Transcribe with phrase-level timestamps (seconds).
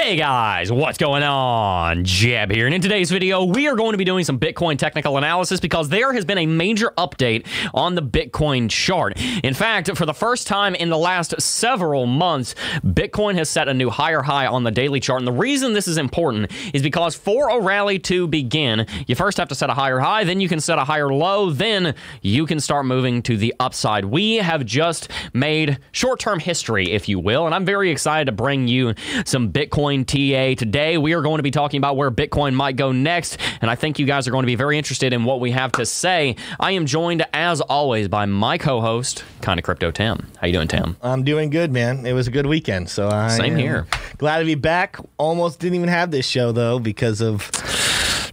[0.00, 2.06] Hey guys, what's going on?
[2.06, 5.18] Jeb here, and in today's video, we are going to be doing some Bitcoin technical
[5.18, 9.20] analysis because there has been a major update on the Bitcoin chart.
[9.44, 13.74] In fact, for the first time in the last several months, Bitcoin has set a
[13.74, 15.20] new higher high on the daily chart.
[15.20, 19.36] And the reason this is important is because for a rally to begin, you first
[19.36, 22.46] have to set a higher high, then you can set a higher low, then you
[22.46, 24.06] can start moving to the upside.
[24.06, 28.32] We have just made short term history, if you will, and I'm very excited to
[28.32, 28.94] bring you
[29.26, 30.54] some Bitcoin TA.
[30.54, 33.74] Today, we are going to be talking about where Bitcoin might go next, and I
[33.74, 36.36] think you guys are going to be very interested in what we have to say.
[36.58, 40.28] I am joined, as always, by my co-host, Kinda Crypto Tim.
[40.38, 40.96] How you doing, Tim?
[41.02, 42.06] I'm doing good, man.
[42.06, 43.86] It was a good weekend, so I Same here.
[44.18, 44.96] Glad to be back.
[45.18, 47.50] Almost didn't even have this show though because of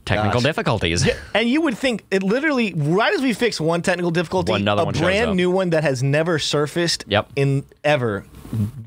[0.07, 0.43] Technical Gosh.
[0.43, 1.07] difficulties.
[1.33, 4.85] and you would think it literally right as we fix one technical difficulty, another a
[4.85, 7.29] one brand new one that has never surfaced Yep.
[7.35, 8.25] in ever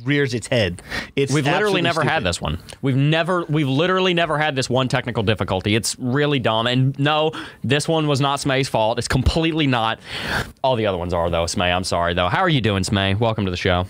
[0.04, 0.80] rears its head.
[1.16, 2.58] It's We've literally never had this one.
[2.80, 5.74] We've never, we've literally never had this one technical difficulty.
[5.76, 6.66] It's really dumb.
[6.66, 7.32] And no,
[7.62, 8.98] this one was not Smay's fault.
[8.98, 10.00] It's completely not.
[10.64, 11.44] All the other ones are though.
[11.44, 12.28] Smay, I'm sorry though.
[12.28, 13.18] How are you doing, Smay?
[13.20, 13.84] Welcome to the show.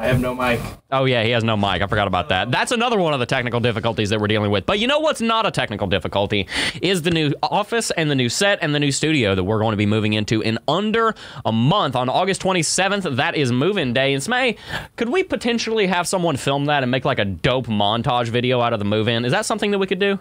[0.00, 0.62] I have no mic.
[0.90, 1.82] Oh yeah, he has no mic.
[1.82, 2.50] I forgot about that.
[2.50, 4.64] That's another one of the technical difficulties that we're dealing with.
[4.64, 6.48] But you know what's not a technical difficulty
[6.80, 9.72] is the new office and the new set and the new studio that we're going
[9.72, 13.16] to be moving into in under a month on August 27th.
[13.16, 14.14] That is move-in day.
[14.14, 14.56] And Smay,
[14.96, 18.72] could we potentially have someone film that and make like a dope montage video out
[18.72, 19.26] of the move-in?
[19.26, 20.18] Is that something that we could do?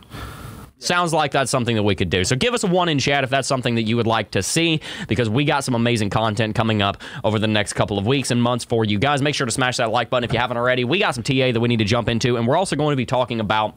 [0.80, 2.24] Sounds like that's something that we could do.
[2.24, 4.42] So give us a one in chat if that's something that you would like to
[4.42, 8.32] see, because we got some amazing content coming up over the next couple of weeks
[8.32, 9.22] and months for you guys.
[9.22, 10.86] Make sure to smash that like button if you haven't already.
[10.86, 12.98] We got some TA that we need to jump into, and we're also going to
[12.98, 13.76] be talking about.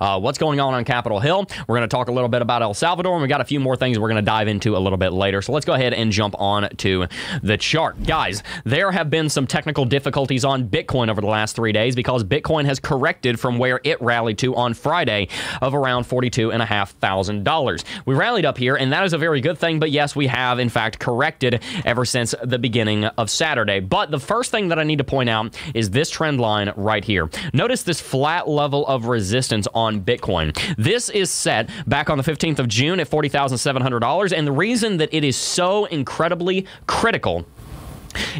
[0.00, 1.46] Uh, what's going on on Capitol Hill?
[1.66, 3.60] We're going to talk a little bit about El Salvador, and we got a few
[3.60, 5.42] more things we're going to dive into a little bit later.
[5.42, 7.06] So let's go ahead and jump on to
[7.42, 8.02] the chart.
[8.04, 12.24] Guys, there have been some technical difficulties on Bitcoin over the last three days because
[12.24, 15.28] Bitcoin has corrected from where it rallied to on Friday
[15.60, 17.84] of around $42,500.
[18.06, 20.58] We rallied up here, and that is a very good thing, but yes, we have
[20.58, 23.80] in fact corrected ever since the beginning of Saturday.
[23.80, 27.04] But the first thing that I need to point out is this trend line right
[27.04, 27.28] here.
[27.52, 30.56] Notice this flat level of resistance on Bitcoin.
[30.76, 35.12] This is set back on the 15th of June at $40,700, and the reason that
[35.12, 37.44] it is so incredibly critical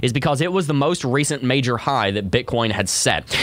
[0.02, 3.36] is because it was the most recent major high that Bitcoin had set.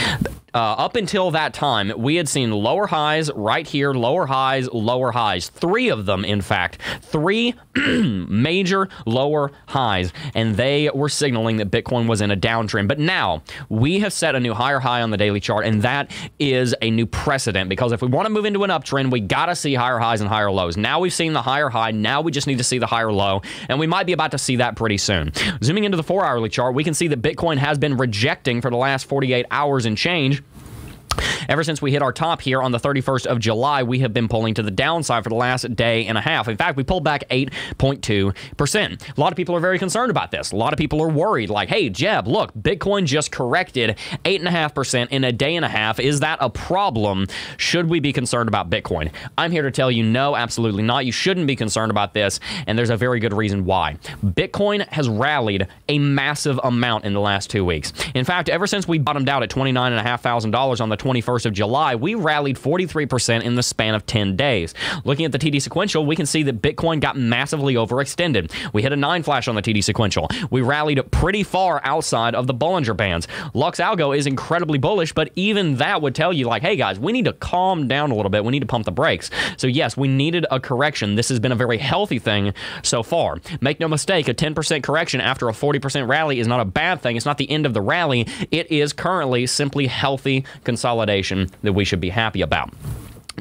[0.54, 5.12] Uh, up until that time, we had seen lower highs right here, lower highs, lower
[5.12, 5.50] highs.
[5.50, 12.08] Three of them, in fact, three major lower highs, and they were signaling that Bitcoin
[12.08, 12.88] was in a downtrend.
[12.88, 16.12] But now we have set a new higher high on the daily chart, and that
[16.40, 19.48] is a new precedent because if we want to move into an uptrend, we got
[19.48, 20.78] to see higher highs and higher lows.
[20.78, 23.42] Now we've seen the higher high, now we just need to see the higher low,
[23.68, 25.32] and we might be about to see that pretty soon.
[25.64, 28.70] Zooming into the four hourly chart, we can see that Bitcoin has been rejecting for
[28.70, 30.42] the last 48 hours and change.
[31.48, 34.28] Ever since we hit our top here on the 31st of July, we have been
[34.28, 36.48] pulling to the downside for the last day and a half.
[36.48, 39.18] In fact, we pulled back 8.2%.
[39.18, 40.52] A lot of people are very concerned about this.
[40.52, 45.24] A lot of people are worried, like, hey, Jeb, look, Bitcoin just corrected 8.5% in
[45.24, 46.00] a day and a half.
[46.00, 47.28] Is that a problem?
[47.58, 49.12] Should we be concerned about Bitcoin?
[49.38, 51.06] I'm here to tell you no, absolutely not.
[51.06, 53.98] You shouldn't be concerned about this, and there's a very good reason why.
[54.24, 57.94] Bitcoin has rallied a massive amount in the last two weeks.
[58.14, 62.14] In fact, ever since we bottomed out at $29,500 on the 21st of July, we
[62.14, 64.76] rallied 43% in the span of 10 days.
[65.06, 68.52] Looking at the TD sequential, we can see that Bitcoin got massively overextended.
[68.74, 70.30] We hit a 9 flash on the TD sequential.
[70.52, 73.28] We rallied pretty far outside of the Bollinger Bands.
[73.56, 77.12] Lux Algo is incredibly bullish, but even that would tell you, like, hey guys, we
[77.12, 78.46] need to calm down a little bit.
[78.46, 79.32] We need to pump the brakes.
[79.58, 81.16] So, yes, we needed a correction.
[81.16, 82.54] This has been a very healthy thing
[82.84, 83.38] so far.
[83.62, 87.16] Make no mistake, a 10% correction after a 40% rally is not a bad thing.
[87.16, 88.28] It's not the end of the rally.
[88.52, 92.74] It is currently simply healthy consolidation that we should be happy about.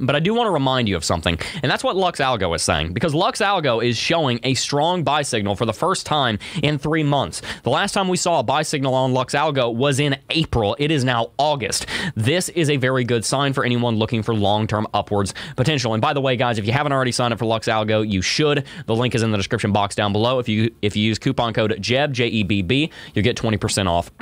[0.00, 2.62] But I do want to remind you of something, and that's what Lux Algo is
[2.62, 6.78] saying, because Lux Algo is showing a strong buy signal for the first time in
[6.78, 7.42] three months.
[7.62, 10.76] The last time we saw a buy signal on Lux Algo was in April.
[10.78, 11.86] It is now August.
[12.14, 15.94] This is a very good sign for anyone looking for long term upwards potential.
[15.94, 18.22] And by the way, guys, if you haven't already signed up for Lux Algo, you
[18.22, 18.64] should.
[18.86, 20.38] The link is in the description box down below.
[20.38, 23.88] If you if you use coupon code JEB, J E B B, you'll get 20%
[23.88, 24.10] off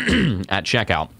[0.49, 1.11] at checkout.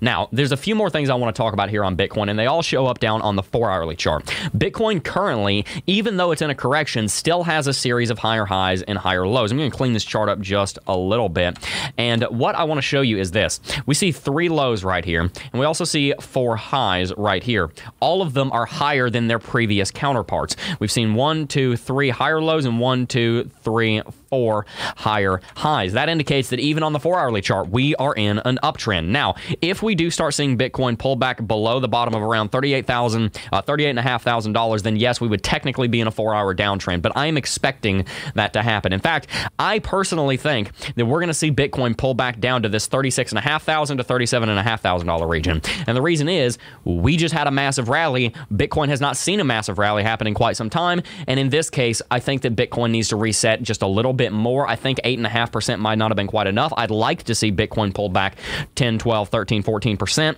[0.00, 2.38] Now, there's a few more things I want to talk about here on Bitcoin, and
[2.38, 4.26] they all show up down on the four hourly chart.
[4.56, 8.82] Bitcoin currently, even though it's in a correction, still has a series of higher highs
[8.82, 9.52] and higher lows.
[9.52, 11.58] I'm going to clean this chart up just a little bit.
[11.98, 15.20] And what I want to show you is this we see three lows right here,
[15.20, 17.70] and we also see four highs right here.
[18.00, 20.56] All of them are higher than their previous counterparts.
[20.80, 24.64] We've seen one, two, three higher lows, and one, two, three, four
[24.96, 25.92] higher highs.
[25.92, 29.08] That indicates that even on the four hourly chart, we are in an uptrend.
[29.08, 33.38] Now, if we do start seeing Bitcoin pull back below the bottom of around 38,000,
[33.52, 37.02] uh, $38,500, then yes, we would technically be in a four hour downtrend.
[37.02, 38.94] But I am expecting that to happen.
[38.94, 39.26] In fact,
[39.58, 43.98] I personally think that we're going to see Bitcoin pull back down to this 36,500
[43.98, 45.60] to $37,500 region.
[45.86, 48.32] And the reason is we just had a massive rally.
[48.50, 51.02] Bitcoin has not seen a massive rally happen in quite some time.
[51.26, 54.21] And in this case, I think that Bitcoin needs to reset just a little bit
[54.30, 54.68] more.
[54.68, 56.72] I think 8.5% might not have been quite enough.
[56.76, 58.36] I'd like to see Bitcoin pull back
[58.76, 60.36] 10, 12, 13, 14%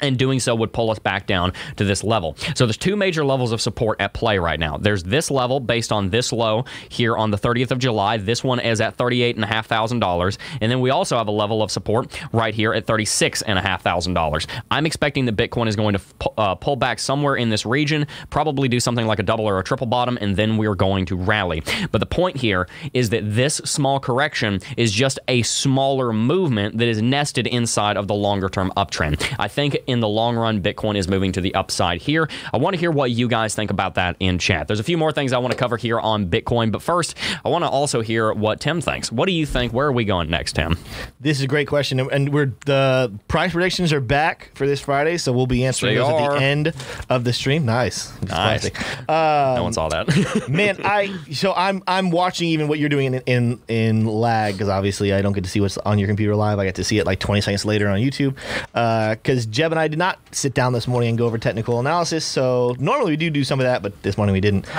[0.00, 2.36] and doing so would pull us back down to this level.
[2.54, 4.76] So there's two major levels of support at play right now.
[4.76, 8.16] There's this level based on this low here on the 30th of July.
[8.16, 10.38] This one is at $38,500.
[10.60, 14.46] And then we also have a level of support right here at $36,500.
[14.70, 16.00] I'm expecting that Bitcoin is going to
[16.38, 19.64] uh, pull back somewhere in this region, probably do something like a double or a
[19.64, 21.62] triple bottom, and then we're going to rally.
[21.90, 26.88] But the point here is that this small correction is just a smaller movement that
[26.88, 29.34] is nested inside of the longer term uptrend.
[29.38, 32.28] I think in the long run, Bitcoin is moving to the upside here.
[32.52, 34.66] I want to hear what you guys think about that in chat.
[34.66, 37.48] There's a few more things I want to cover here on Bitcoin, but first, I
[37.48, 39.10] want to also hear what Tim thinks.
[39.12, 39.72] What do you think?
[39.72, 40.78] Where are we going next, Tim?
[41.20, 45.16] This is a great question, and we're the price predictions are back for this Friday,
[45.18, 46.34] so we'll be answering They those are.
[46.34, 46.72] at the end
[47.10, 47.64] of the stream.
[47.64, 48.70] Nice, Nice.
[48.70, 48.78] classic.
[49.08, 50.08] no one saw that.
[50.08, 54.54] Um, man i so i'm i'm watching even what you're doing in in, in lag
[54.54, 56.84] because obviously i don't get to see what's on your computer live i get to
[56.84, 58.36] see it like 20 seconds later on youtube
[58.74, 61.80] uh, because jeb and i did not sit down this morning and go over technical
[61.80, 64.66] analysis so normally we do do some of that but this morning we didn't.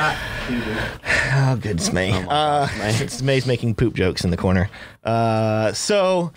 [1.37, 2.11] Oh goodness me.
[2.13, 4.69] Uh, it's May's making poop jokes in the corner.
[5.03, 6.31] Uh, so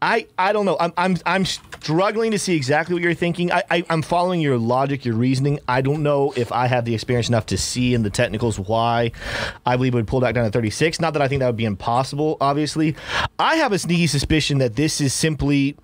[0.00, 0.76] i i don't know.
[0.78, 3.50] I'm i'm, I'm struggling to see exactly what you're thinking.
[3.50, 5.58] I, I i'm following your logic your reasoning.
[5.66, 9.10] I don't know if i have the experience enough to see in the technicals why
[9.64, 11.56] i believe it would pull back down to 36 not that i think that would
[11.56, 12.94] be impossible obviously.
[13.38, 15.76] I have a sneaky suspicion that this is simply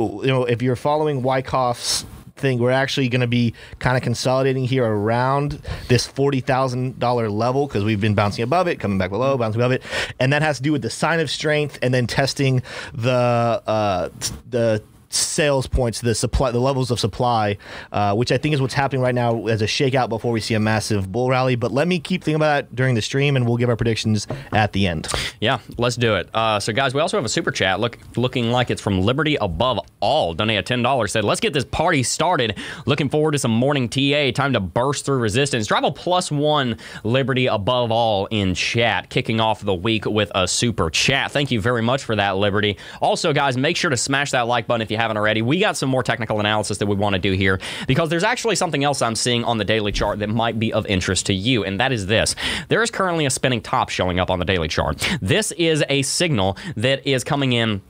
[0.00, 2.04] you know if you're following wyckoff's
[2.40, 7.84] thing we're actually going to be kind of consolidating here around this $40,000 level because
[7.84, 9.82] we've been bouncing above it, coming back below, bouncing above it.
[10.18, 12.62] And that has to do with the sign of strength and then testing
[12.94, 14.08] the uh,
[14.48, 17.58] the sales points, the supply, the levels of supply,
[17.92, 20.54] uh, which I think is what's happening right now as a shakeout before we see
[20.54, 21.56] a massive bull rally.
[21.56, 24.26] But let me keep thinking about that during the stream, and we'll give our predictions
[24.52, 25.08] at the end.
[25.40, 26.28] Yeah, let's do it.
[26.32, 29.36] Uh, so, guys, we also have a super chat look, looking like it's from Liberty
[29.36, 30.34] Above All.
[30.34, 31.10] Donated $10.
[31.10, 32.56] Said, let's get this party started.
[32.86, 34.30] Looking forward to some morning TA.
[34.32, 35.66] Time to burst through resistance.
[35.66, 39.10] Drive a plus one Liberty Above All in chat.
[39.10, 41.32] Kicking off the week with a super chat.
[41.32, 42.76] Thank you very much for that, Liberty.
[43.00, 45.42] Also, guys, make sure to smash that like button if you haven't already.
[45.42, 48.56] We got some more technical analysis that we want to do here because there's actually
[48.56, 51.64] something else I'm seeing on the daily chart that might be of interest to you,
[51.64, 52.34] and that is this.
[52.68, 55.06] There is currently a spinning top showing up on the daily chart.
[55.22, 57.80] This is a signal that is coming in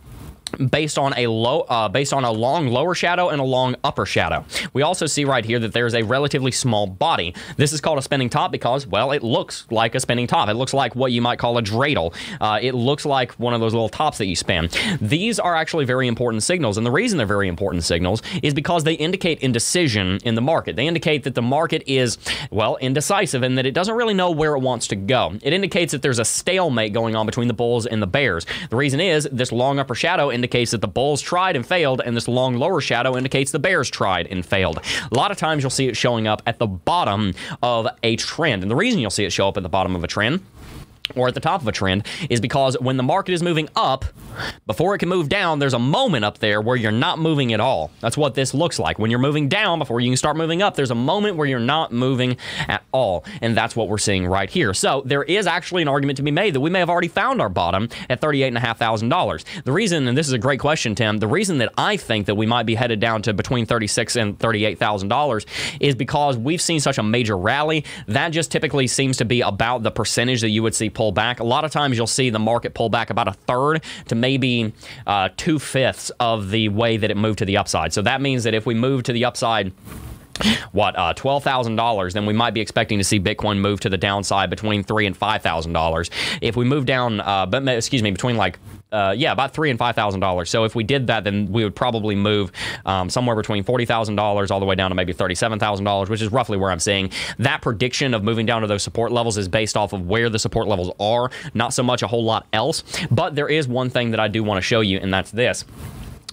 [0.71, 4.07] based on a low uh, based on a long lower shadow and a long upper
[4.07, 4.45] shadow.
[4.73, 7.35] We also see right here that there's a relatively small body.
[7.57, 10.49] This is called a spinning top because well it looks like a spinning top.
[10.49, 12.15] It looks like what you might call a dreidel.
[12.41, 14.69] Uh, it looks like one of those little tops that you spin.
[15.01, 18.85] These are actually very important signals and the reason they're very important signals is because
[18.85, 20.77] they indicate indecision in the market.
[20.77, 22.19] They indicate that the market is
[22.51, 25.35] well indecisive and that it doesn't really know where it wants to go.
[25.43, 28.47] It indicates that there's a stalemate going on between the bulls and the bears.
[28.71, 32.17] The reason is this long upper shadow indicates that the bulls tried and failed, and
[32.17, 34.79] this long lower shadow indicates the bears tried and failed.
[35.13, 38.63] A lot of times you'll see it showing up at the bottom of a trend.
[38.63, 40.41] And the reason you'll see it show up at the bottom of a trend
[41.17, 44.05] or at the top of a trend is because when the market is moving up,
[44.67, 47.61] before it can move down, there's a moment up there where you're not moving at
[47.61, 47.91] all.
[48.01, 48.99] That's what this looks like.
[48.99, 51.59] When you're moving down before you can start moving up, there's a moment where you're
[51.59, 52.37] not moving
[52.69, 53.25] at all.
[53.41, 54.75] And that's what we're seeing right here.
[54.75, 57.41] So there is actually an argument to be made that we may have already found
[57.41, 59.63] our bottom at $38,500.
[59.65, 62.35] The reason, and this is a great question, Tim, the reason that I think that
[62.35, 65.47] we might be headed down to between $36,000 and $38,000
[65.81, 67.85] is because we've seen such a major rally.
[68.07, 71.41] That just typically seems to be about the percentage that you would see pull back.
[71.41, 74.75] A lot of times you'll see the market pull back about a third to maybe
[75.07, 77.95] uh, two fifths of the way that it moved to the upside.
[77.95, 79.73] So that means that if we move to the upside,
[80.73, 83.89] what uh, twelve thousand dollars, then we might be expecting to see Bitcoin move to
[83.89, 86.11] the downside between three and five thousand dollars.
[86.43, 88.59] If we move down, uh, but excuse me, between like
[88.93, 90.51] uh, yeah, about three and five thousand dollars.
[90.51, 92.53] So if we did that, then we would probably move
[92.85, 96.09] um, somewhere between forty thousand dollars all the way down to maybe thirty-seven thousand dollars,
[96.11, 99.39] which is roughly where I'm seeing that prediction of moving down to those support levels
[99.39, 102.47] is based off of where the support levels are, not so much a whole lot
[102.53, 102.85] else.
[103.11, 105.65] But there is one thing that I do want to show you, and that's this.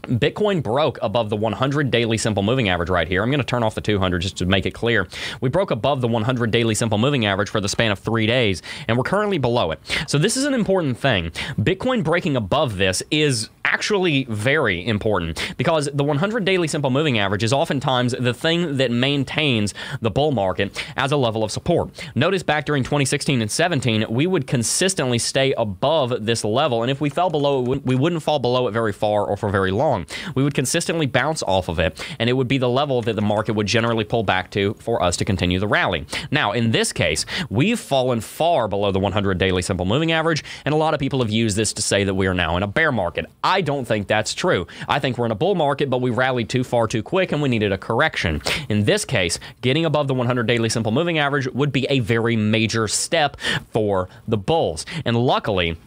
[0.08, 3.24] Bitcoin broke above the 100 daily simple moving average right here.
[3.24, 5.08] I'm going to turn off the 200 just to make it clear.
[5.42, 8.62] We broke above the 100 daily simple moving average for the span of three days,
[8.88, 9.80] and we're currently below it.
[10.08, 11.32] So, this is an important thing.
[11.60, 17.44] Bitcoin breaking above this is actually very important because the 100 daily simple moving average
[17.44, 21.90] is oftentimes the thing that maintains the bull market as a level of support.
[22.16, 27.02] Notice back during 2016 and 17, we would consistently stay above this level, and if
[27.02, 30.06] we fell below it, we wouldn't fall below it very far or for very long.
[30.34, 33.22] We would consistently bounce off of it, and it would be the level that the
[33.22, 36.06] market would generally pull back to for us to continue the rally.
[36.32, 40.74] Now, in this case, we've fallen far below the 100 daily simple moving average, and
[40.74, 42.68] a lot of people have used this to say that we are now in a
[42.68, 43.26] bear market.
[43.44, 44.68] I don't think that's true.
[44.88, 47.42] I think we're in a bull market, but we rallied too far too quick and
[47.42, 48.42] we needed a correction.
[48.70, 52.36] In this case, getting above the 100 daily simple moving average would be a very
[52.36, 53.38] major step
[53.72, 54.86] for the bulls.
[55.06, 55.78] And luckily,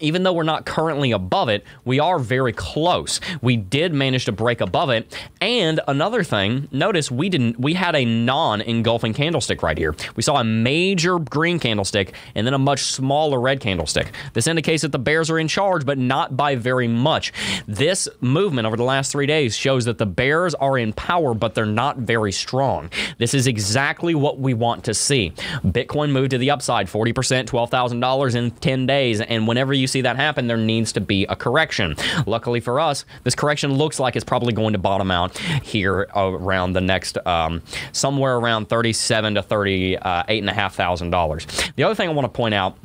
[0.00, 3.20] even though we're not currently above it, we are very close.
[3.40, 5.16] We did manage to break above it.
[5.40, 9.94] And another thing, notice we didn't we had a non-engulfing candlestick right here.
[10.16, 14.12] We saw a major green candlestick and then a much smaller red candlestick.
[14.32, 17.32] This indicates that the bears are in charge, but not by very much.
[17.66, 21.54] This movement over the last three days shows that the bears are in power, but
[21.54, 22.90] they're not very strong.
[23.18, 25.32] This is exactly what we want to see.
[25.64, 27.12] Bitcoin moved to the upside 40%,
[27.46, 29.20] $12,000 in 10 days.
[29.20, 31.96] And whenever you see that happen, there needs to be a correction.
[32.26, 36.72] Luckily for us, this correction looks like it's probably going to bottom out here around
[36.72, 37.62] the next um,
[37.92, 39.98] somewhere around 37 to 38
[40.28, 41.46] and a half thousand dollars.
[41.76, 42.76] The other thing I want to point out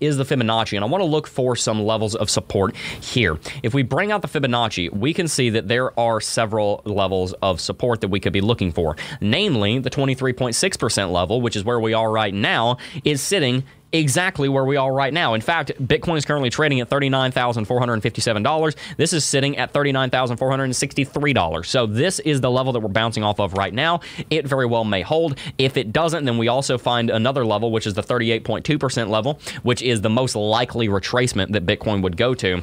[0.00, 3.38] is the Fibonacci, and I want to look for some levels of support here.
[3.62, 7.60] If we bring out the Fibonacci, we can see that there are several levels of
[7.60, 8.96] support that we could be looking for.
[9.20, 14.64] Namely, the 23.6% level, which is where we are right now, is sitting exactly where
[14.64, 15.34] we are right now.
[15.34, 18.76] In fact, Bitcoin is currently trading at $39,457.
[18.96, 21.66] This is sitting at $39,463.
[21.66, 24.00] So this is the level that we're bouncing off of right now.
[24.30, 25.38] It very well may hold.
[25.58, 29.82] If it doesn't, then we also find another level, which is the 38.2% level, which
[29.82, 32.62] is the most likely retracement that Bitcoin would go to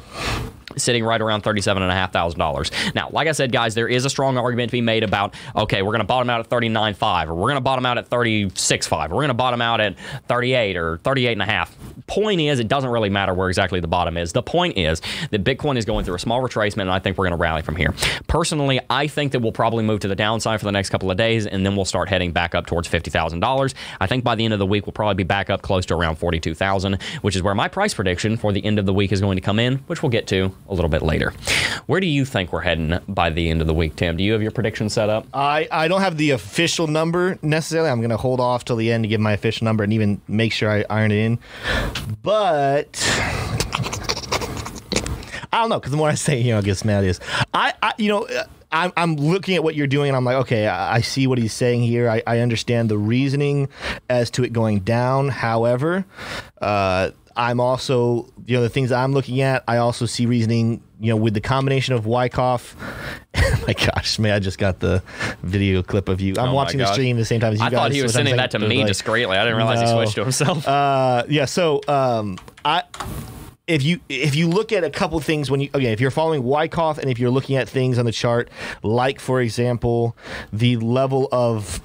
[0.78, 2.94] sitting right around $37,500.
[2.94, 5.82] Now, like I said, guys, there is a strong argument to be made about, okay,
[5.82, 9.10] we're going to bottom out at 39.5 or we're going to bottom out at 36.5
[9.10, 9.96] or we're going to bottom out at
[10.28, 11.70] 38 or 38.5.
[12.06, 14.32] Point is, it doesn't really matter where exactly the bottom is.
[14.32, 17.26] The point is that Bitcoin is going through a small retracement and I think we're
[17.26, 17.94] going to rally from here.
[18.26, 21.16] Personally, I think that we'll probably move to the downside for the next couple of
[21.16, 23.74] days and then we'll start heading back up towards $50,000.
[24.00, 25.94] I think by the end of the week, we'll probably be back up close to
[25.94, 29.20] around 42,000, which is where my price prediction for the end of the week is
[29.20, 31.32] going to come in, which we'll get to a little bit later.
[31.86, 34.16] Where do you think we're heading by the end of the week, Tim?
[34.16, 35.26] Do you have your prediction set up?
[35.32, 37.90] I, I don't have the official number necessarily.
[37.90, 40.20] I'm going to hold off till the end to give my official number and even
[40.28, 41.38] make sure I iron it in.
[42.22, 43.02] But
[45.52, 47.04] I don't know because the more I say, you know, it gets mad.
[47.04, 47.20] Is
[47.54, 48.26] I, I you know.
[48.70, 51.38] I'm, I'm looking at what you're doing and I'm like, okay, I, I see what
[51.38, 52.10] he's saying here.
[52.10, 53.70] I, I understand the reasoning
[54.10, 55.30] as to it going down.
[55.30, 56.04] However,
[56.60, 61.10] uh, I'm also, you know, the things I'm looking at, I also see reasoning, you
[61.10, 62.74] know, with the combination of Wyckoff.
[63.66, 65.02] my gosh, man, I just got the
[65.42, 66.32] video clip of you.
[66.38, 67.78] I'm Oh watching the stream at the same time as you I guys.
[67.78, 69.36] thought he was sending that to me like- discreetly.
[69.36, 70.66] I didn't realize he switched to himself.
[70.66, 71.44] uh, yeah.
[71.44, 72.84] So um, I.
[73.66, 76.42] If you if you look at a couple things when you okay if you're following
[76.42, 78.48] Wyckoff and if you're looking at things on the chart
[78.82, 80.16] like for example
[80.54, 81.78] the level of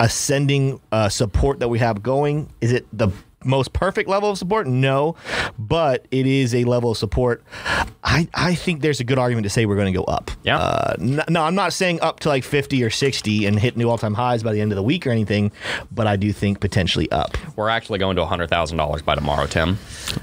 [0.00, 3.08] ascending uh, support that we have going is it the
[3.46, 5.14] most perfect level of support no
[5.58, 7.42] but it is a level of support
[8.04, 10.58] I, I think there's a good argument to say we're going to go up Yeah.
[10.58, 13.88] uh, n- no I'm not saying up to like 50 or 60 and hit new
[13.88, 15.52] all-time highs by the end of the week or anything
[15.90, 19.78] but I do think potentially up We're actually going to $100,000 by tomorrow, Tim.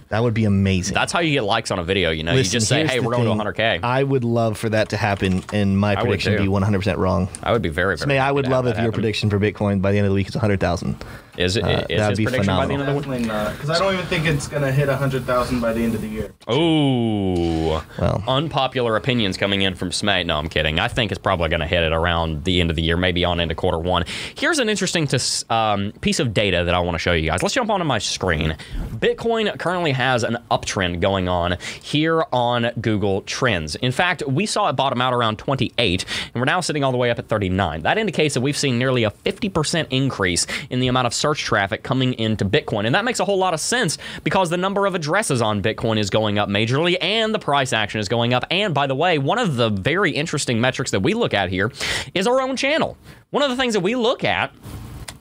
[0.10, 2.12] that would be amazing That's how you get likes on a video.
[2.12, 3.38] You know, Listen, you just say, "Hey, we're going thing.
[3.38, 7.30] to 100k." I would love for that to happen, and my prediction be 100% wrong.
[7.42, 8.08] I would be very, very.
[8.08, 8.92] May I would love if your happen.
[8.94, 10.96] prediction for Bitcoin by the end of the week is 100,000.
[11.38, 11.64] Is it.
[11.64, 13.04] uh, is that'd his be prediction by the end of the week?
[13.04, 15.96] Definitely not, because I don't even think it's gonna hit hundred thousand by the end
[15.96, 16.32] of the year.
[16.52, 17.82] Ooh.
[18.00, 18.24] Well.
[18.28, 20.26] Unpopular opinions coming in from Smay.
[20.26, 20.80] No, I'm kidding.
[20.80, 23.26] I think it's probably going to hit it around the end of the year, maybe
[23.26, 24.06] on into quarter one.
[24.36, 27.42] Here's an interesting tis- um, piece of data that I want to show you guys.
[27.42, 28.56] Let's jump onto my screen.
[28.96, 33.76] Bitcoin currently has an uptrend going on here on Google Trends.
[33.76, 36.98] In fact, we saw it bottom out around 28, and we're now sitting all the
[36.98, 37.82] way up at 39.
[37.82, 41.84] That indicates that we've seen nearly a 50% increase in the amount of search traffic
[41.84, 42.86] coming into Bitcoin.
[42.86, 45.98] And that makes a whole lot of sense because the number of addresses on Bitcoin
[45.98, 48.44] is going up majorly and the price action is going up.
[48.52, 51.72] And by the way, one of the very interesting metrics that we look at here
[52.14, 52.98] is our own channel.
[53.30, 54.54] One of the things that we look at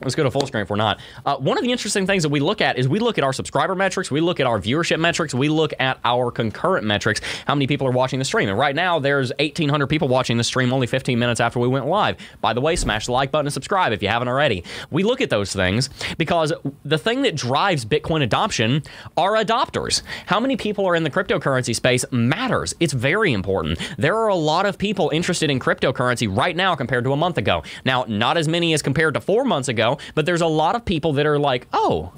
[0.01, 0.99] Let's go to full screen if we're not.
[1.25, 3.33] Uh, one of the interesting things that we look at is we look at our
[3.33, 7.55] subscriber metrics, we look at our viewership metrics, we look at our concurrent metrics, how
[7.55, 8.49] many people are watching the stream.
[8.49, 11.87] And right now, there's 1,800 people watching the stream only 15 minutes after we went
[11.87, 12.17] live.
[12.41, 14.63] By the way, smash the like button and subscribe if you haven't already.
[14.91, 18.83] We look at those things because the thing that drives Bitcoin adoption
[19.17, 20.01] are adopters.
[20.25, 22.73] How many people are in the cryptocurrency space matters.
[22.79, 23.79] It's very important.
[23.97, 27.37] There are a lot of people interested in cryptocurrency right now compared to a month
[27.37, 27.63] ago.
[27.85, 29.82] Now, not as many as compared to four months ago
[30.15, 32.11] but there's a lot of people that are like, oh,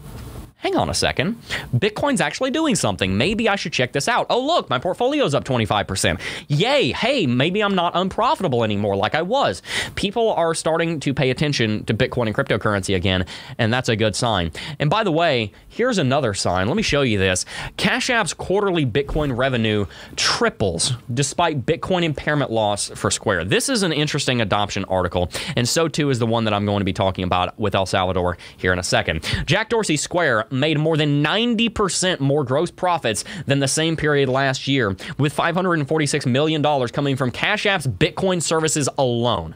[0.57, 1.39] hang on a second.
[1.75, 3.17] Bitcoin's actually doing something.
[3.17, 4.25] Maybe I should check this out.
[4.29, 6.19] Oh, look, my portfolio's up 25%.
[6.47, 6.91] Yay.
[6.91, 9.61] Hey, maybe I'm not unprofitable anymore like I was.
[9.95, 13.25] People are starting to pay attention to Bitcoin and cryptocurrency again,
[13.57, 14.51] and that's a good sign.
[14.79, 16.67] And by the way, here's another sign.
[16.67, 17.45] Let me show you this.
[17.77, 19.85] Cash App's quarterly Bitcoin revenue
[20.15, 23.45] triples despite Bitcoin impairment loss for Square.
[23.45, 26.79] This is an interesting adoption article, and so too is the one that I'm going
[26.79, 29.23] to be talking about with El Salvador here in a second.
[29.45, 34.67] Jack Dorsey Square made more than 90% more gross profits than the same period last
[34.67, 39.55] year, with $546 million coming from Cash App's Bitcoin services alone.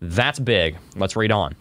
[0.00, 0.76] That's big.
[0.96, 1.54] Let's read on.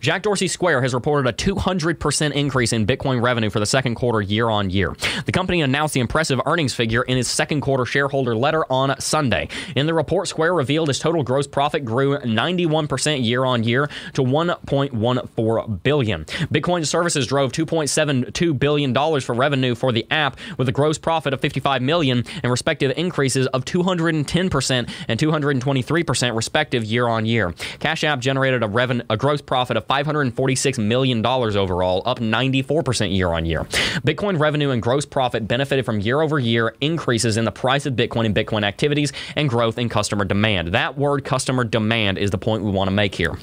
[0.00, 4.20] Jack Dorsey Square has reported a 200% increase in Bitcoin revenue for the second quarter
[4.20, 4.94] year on year.
[5.26, 9.48] The company announced the impressive earnings figure in its second quarter shareholder letter on Sunday.
[9.74, 14.22] In the report, Square revealed its total gross profit grew 91% year on year to
[14.22, 16.24] 1.14 billion.
[16.24, 21.32] Bitcoin services drove 2.72 billion dollars for revenue for the app with a gross profit
[21.34, 27.52] of 55 million and respective increases of 210% and 223% respective year on year.
[27.80, 33.32] Cash App generated a revenue a gross profit of $546 million overall, up 94% year
[33.32, 33.64] on year.
[34.04, 37.94] Bitcoin revenue and gross profit benefited from year over year increases in the price of
[37.94, 40.68] Bitcoin and Bitcoin activities and growth in customer demand.
[40.68, 43.36] That word customer demand is the point we want to make here.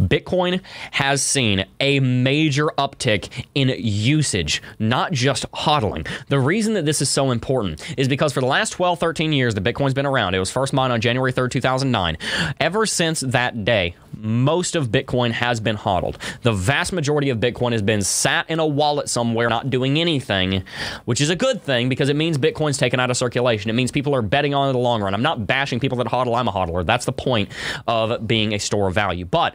[0.00, 0.60] Bitcoin
[0.92, 6.06] has seen a major uptick in usage, not just hodling.
[6.28, 9.54] The reason that this is so important is because for the last 12, 13 years
[9.54, 12.18] that Bitcoin's been around, it was first mined on January 3rd, 2009.
[12.60, 16.18] Ever since that day, most of Bitcoin has been hodled.
[16.42, 20.62] The vast majority of Bitcoin has been sat in a wallet somewhere, not doing anything,
[21.04, 23.70] which is a good thing because it means Bitcoin's taken out of circulation.
[23.70, 25.12] It means people are betting on it in the long run.
[25.14, 26.84] I'm not bashing people that hodl, I'm a hodler.
[26.84, 27.50] That's the point
[27.86, 29.24] of being a store of value.
[29.24, 29.54] But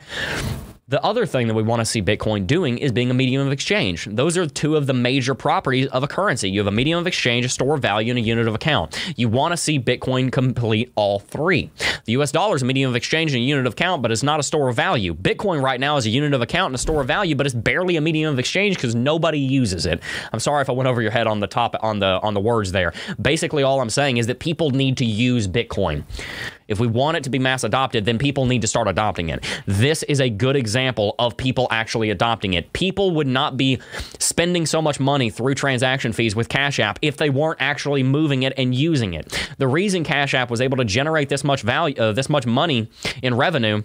[0.91, 3.53] the other thing that we want to see Bitcoin doing is being a medium of
[3.53, 4.09] exchange.
[4.11, 6.49] Those are two of the major properties of a currency.
[6.49, 9.01] You have a medium of exchange, a store of value, and a unit of account.
[9.15, 11.71] You want to see Bitcoin complete all three.
[12.03, 14.21] The US dollar is a medium of exchange and a unit of account, but it's
[14.21, 15.13] not a store of value.
[15.15, 17.55] Bitcoin right now is a unit of account and a store of value, but it's
[17.55, 20.03] barely a medium of exchange because nobody uses it.
[20.33, 22.41] I'm sorry if I went over your head on the top on the on the
[22.41, 22.91] words there.
[23.21, 26.03] Basically, all I'm saying is that people need to use Bitcoin.
[26.67, 29.43] If we want it to be mass adopted, then people need to start adopting it.
[29.65, 32.71] This is a good example of people actually adopting it.
[32.73, 33.79] People would not be
[34.19, 38.43] spending so much money through transaction fees with Cash App if they weren't actually moving
[38.43, 39.49] it and using it.
[39.57, 42.89] The reason Cash App was able to generate this much value, uh, this much money
[43.21, 43.83] in revenue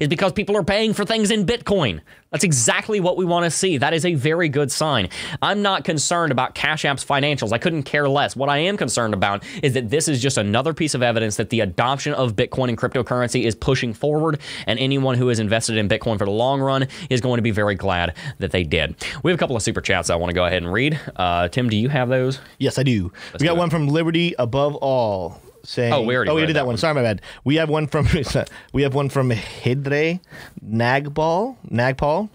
[0.00, 2.00] is because people are paying for things in Bitcoin.
[2.30, 3.76] That's exactly what we want to see.
[3.78, 5.08] That is a very good sign.
[5.42, 7.52] I'm not concerned about Cash App's financials.
[7.52, 8.36] I couldn't care less.
[8.36, 11.50] What I am concerned about is that this is just another piece of evidence that
[11.50, 15.88] the adoption of Bitcoin and cryptocurrency is pushing forward, and anyone who is invested in
[15.88, 18.94] Bitcoin for the long run is going to be very glad that they did.
[19.22, 21.00] We have a couple of super chats I want to go ahead and read.
[21.16, 22.38] Uh, Tim, do you have those?
[22.58, 23.12] Yes, I do.
[23.32, 25.92] Let's we got do one from Liberty Above All saying.
[25.92, 26.72] Oh, we already Oh, we did that one.
[26.74, 26.76] one.
[26.78, 27.22] Sorry, my bad.
[27.44, 28.06] We have one from.
[28.72, 30.20] we have one from Hidre
[30.64, 31.56] Nagbal.
[31.70, 32.28] Nagpal.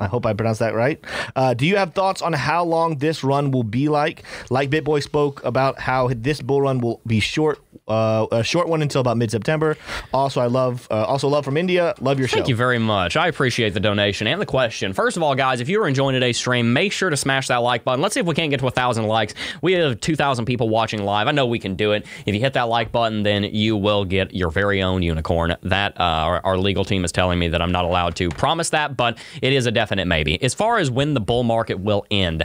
[0.00, 1.02] I hope I pronounced that right.
[1.34, 4.24] Uh, do you have thoughts on how long this run will be like?
[4.50, 8.82] Like BitBoy spoke about how this bull run will be short, uh, a short one
[8.82, 9.76] until about mid September.
[10.12, 11.94] Also, I love, uh, also love from India.
[12.00, 12.36] Love your show.
[12.36, 13.16] Thank you very much.
[13.16, 14.92] I appreciate the donation and the question.
[14.92, 17.58] First of all, guys, if you are enjoying today's stream, make sure to smash that
[17.58, 18.02] like button.
[18.02, 19.34] Let's see if we can't get to a thousand likes.
[19.62, 21.26] We have two thousand people watching live.
[21.28, 22.06] I know we can do it.
[22.26, 25.56] If you hit that like button, then you will get your very own unicorn.
[25.62, 28.70] That uh, our, our legal team is telling me that I'm not allowed to promise
[28.70, 30.42] that, but it is a definite definite maybe.
[30.42, 32.44] As far as when the bull market will end,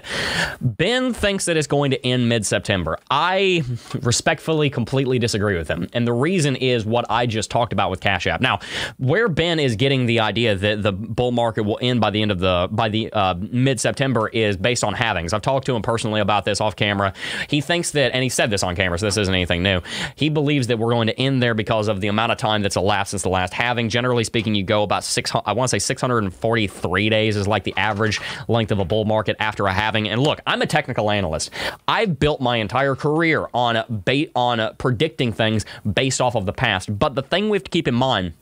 [0.61, 2.99] Ben thinks that it's going to end mid September.
[3.09, 3.63] I
[4.01, 5.89] respectfully completely disagree with him.
[5.93, 8.41] And the reason is what I just talked about with Cash App.
[8.41, 8.59] Now,
[8.97, 12.29] where Ben is getting the idea that the bull market will end by the end
[12.29, 15.33] of the by the uh, mid September is based on halvings.
[15.33, 17.13] I've talked to him personally about this off camera.
[17.49, 19.81] He thinks that, and he said this on camera, so this isn't anything new.
[20.15, 22.75] He believes that we're going to end there because of the amount of time that's
[22.75, 23.89] elapsed since the last halving.
[23.89, 25.31] Generally speaking, you go about six.
[25.33, 29.35] I want to say 643 days is like the average length of a bull market
[29.39, 30.09] after a halving.
[30.09, 31.51] And look, I'm a technical analyst.
[31.87, 36.97] I've built my entire career on bait on predicting things based off of the past.
[36.97, 38.33] But the thing we have to keep in mind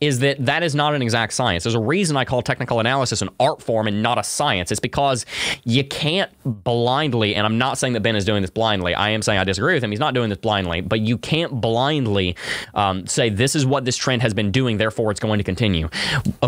[0.00, 1.64] is that that is not an exact science.
[1.64, 4.70] There's a reason I call technical analysis an art form and not a science.
[4.70, 5.26] It's because
[5.64, 8.94] you can't blindly, and I'm not saying that Ben is doing this blindly.
[8.94, 9.90] I am saying I disagree with him.
[9.90, 12.36] He's not doing this blindly, but you can't blindly
[12.74, 15.88] um, say this is what this trend has been doing, therefore it's going to continue.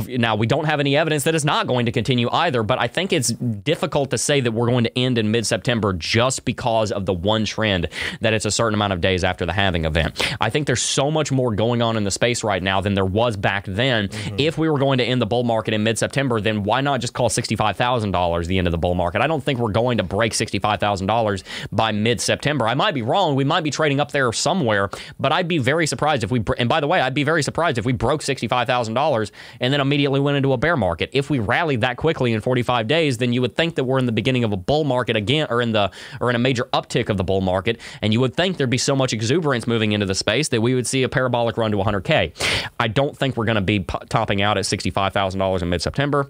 [0.08, 2.86] Now, we don't have any evidence that it's not going to continue either, but I
[2.86, 6.92] think it's difficult to say that we're going to end in mid September just because
[6.92, 7.88] of the one trend
[8.20, 10.36] that it's a certain amount of days after the halving event.
[10.40, 13.05] I think there's so much more going on in the space right now than there
[13.05, 14.09] was back then.
[14.09, 14.37] Mm-hmm.
[14.38, 17.00] If we were going to end the bull market in mid September, then why not
[17.00, 19.22] just call $65,000 the end of the bull market?
[19.22, 22.68] I don't think we're going to break $65,000 by mid September.
[22.68, 23.35] I might be wrong.
[23.35, 26.68] We might be trading up there somewhere, but I'd be very surprised if we, and
[26.68, 30.37] by the way, I'd be very surprised if we broke $65,000 and then immediately went
[30.37, 31.11] into a bear market.
[31.12, 34.07] If we rallied that quickly in 45 days, then you would think that we're in
[34.07, 37.09] the beginning of a bull market again, or in the, or in a major uptick
[37.09, 40.07] of the bull market, and you would think there'd be so much exuberance moving into
[40.07, 42.33] the space that we would see a parabolic run to 100K.
[42.81, 46.27] I don't think we're going to be p- topping out at $65,000 in mid September.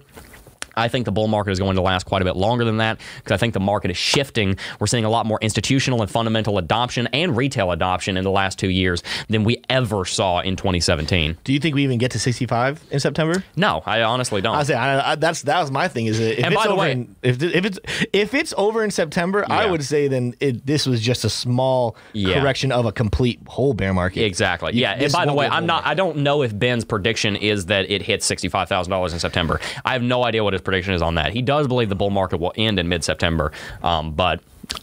[0.75, 2.99] I think the bull market is going to last quite a bit longer than that
[3.17, 4.57] because I think the market is shifting.
[4.79, 8.59] We're seeing a lot more institutional and fundamental adoption and retail adoption in the last
[8.59, 11.37] two years than we ever saw in 2017.
[11.43, 13.43] Do you think we even get to 65 in September?
[13.55, 14.55] No, I honestly don't.
[14.55, 16.05] I say I, I, that's that was my thing.
[16.05, 17.79] Is it if and it's over way, in, if, if it's
[18.13, 19.55] if it's over in September, yeah.
[19.55, 22.39] I would say then it, this was just a small yeah.
[22.39, 24.23] correction of a complete whole bear market.
[24.23, 24.73] Exactly.
[24.73, 24.93] You, yeah.
[24.93, 25.85] And by the way, I'm not.
[25.85, 29.59] I don't know if Ben's prediction is that it hits sixty-five thousand dollars in September.
[29.83, 31.33] I have no idea what his prediction is on that.
[31.33, 33.51] He does believe the bull market will end in mid September,
[33.83, 34.41] um, but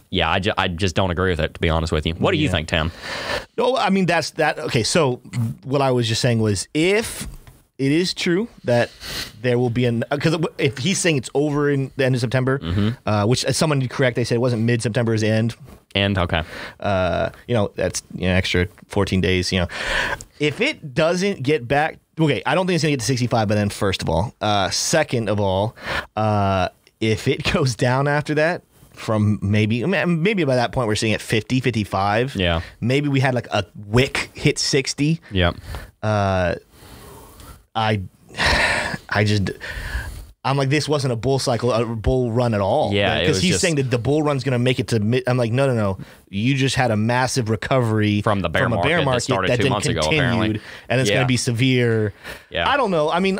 [0.09, 2.13] yeah, I, ju- I just don't agree with it, to be honest with you.
[2.13, 2.91] What do you think, Tim?
[3.57, 4.59] No, I mean, that's that.
[4.59, 5.15] Okay, so
[5.63, 7.27] what I was just saying was if
[7.79, 8.91] it is true that
[9.41, 12.59] there will be an because if he's saying it's over in the end of September,
[12.59, 12.89] mm-hmm.
[13.05, 15.55] uh, which as someone correct, they said it wasn't mid September's end.
[15.95, 16.43] And okay,
[16.81, 19.51] uh, you know that's you know extra 14 days.
[19.51, 19.67] You know,
[20.39, 23.55] if it doesn't get back okay, I don't think it's gonna get to 65 But
[23.55, 23.69] then.
[23.69, 25.75] First of all, uh, second of all,
[26.15, 31.13] uh, if it goes down after that, from maybe maybe by that point we're seeing
[31.13, 32.61] it 50 55 yeah.
[32.81, 35.53] Maybe we had like a wick hit 60 yeah.
[36.03, 36.55] Uh
[37.75, 38.01] i
[39.09, 39.51] i just
[40.45, 42.93] I'm like, this wasn't a bull cycle, a bull run at all.
[42.93, 43.61] Yeah, because he's just...
[43.61, 44.99] saying that the bull run's going to make it to.
[45.01, 45.97] Mid- I'm like, no, no, no.
[46.29, 49.57] You just had a massive recovery from the bear from a bear market, market that,
[49.57, 51.15] that then continued, ago, and it's yeah.
[51.17, 52.13] going to be severe.
[52.51, 52.69] Yeah.
[52.69, 53.09] I don't know.
[53.09, 53.39] I mean,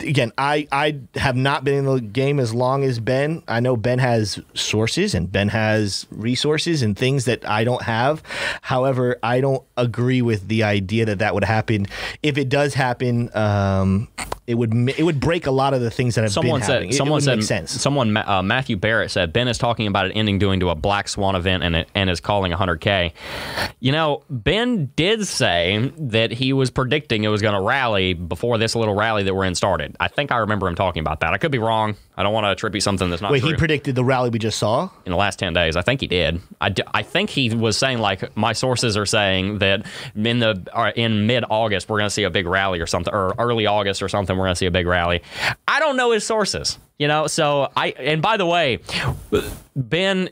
[0.00, 3.42] again, I I have not been in the game as long as Ben.
[3.48, 8.22] I know Ben has sources and Ben has resources and things that I don't have.
[8.62, 11.86] However, I don't agree with the idea that that would happen.
[12.22, 14.08] If it does happen, um,
[14.46, 16.92] it would it would break a lot of the things that have someone said happening.
[16.92, 17.70] someone said sense.
[17.70, 21.08] someone uh, Matthew Barrett said Ben is talking about it ending doing to a black
[21.08, 23.12] swan event and it, and is calling 100k.
[23.80, 28.58] You know, Ben did say that he was predicting it was going to rally before
[28.58, 29.96] this little rally that we're in started.
[30.00, 31.32] I think I remember him talking about that.
[31.32, 31.96] I could be wrong.
[32.16, 33.50] I don't want to attribute something that's not Wait, true.
[33.50, 35.76] he predicted the rally we just saw in the last 10 days.
[35.76, 36.40] I think he did.
[36.60, 40.66] I, d- I think he was saying like my sources are saying that in the
[40.72, 43.66] uh, in mid August we're going to see a big rally or something or early
[43.66, 45.22] August or something we're going to see a big rally.
[45.68, 46.78] I don't know his sources.
[46.98, 48.78] You know, so I and by the way,
[49.74, 50.30] Ben,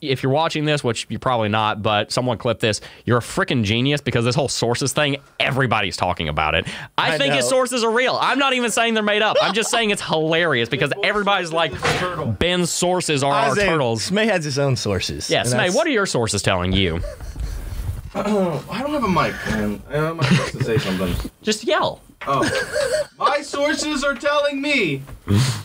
[0.00, 3.64] if you're watching this, which you're probably not, but someone clip this, you're a freaking
[3.64, 6.66] genius because this whole sources thing, everybody's talking about it.
[6.96, 7.36] I, I think know.
[7.36, 8.18] his sources are real.
[8.18, 9.36] I'm not even saying they're made up.
[9.42, 11.72] I'm just saying it's hilarious because everybody's like,
[12.38, 14.08] Ben's sources are our turtles.
[14.08, 15.28] Smay has his own sources.
[15.28, 17.00] Yeah, Smay, what are your sources telling you?
[18.14, 19.82] Uh, I don't have a mic, man.
[19.90, 21.30] I'm supposed to say something.
[21.42, 22.00] Just yell.
[22.26, 23.08] Oh.
[23.18, 25.02] My sources are telling me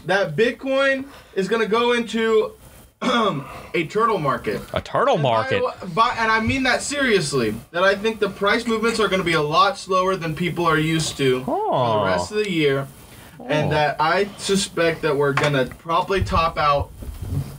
[0.05, 2.53] that Bitcoin is going to go into
[3.01, 4.61] um, a turtle market.
[4.73, 5.61] A turtle and market?
[5.61, 7.55] By, by, and I mean that seriously.
[7.71, 10.65] That I think the price movements are going to be a lot slower than people
[10.65, 11.71] are used to oh.
[11.71, 12.87] for the rest of the year.
[13.39, 13.45] Oh.
[13.45, 16.91] And that I suspect that we're going to probably top out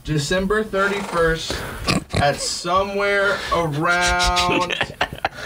[0.03, 4.71] December 31st at somewhere around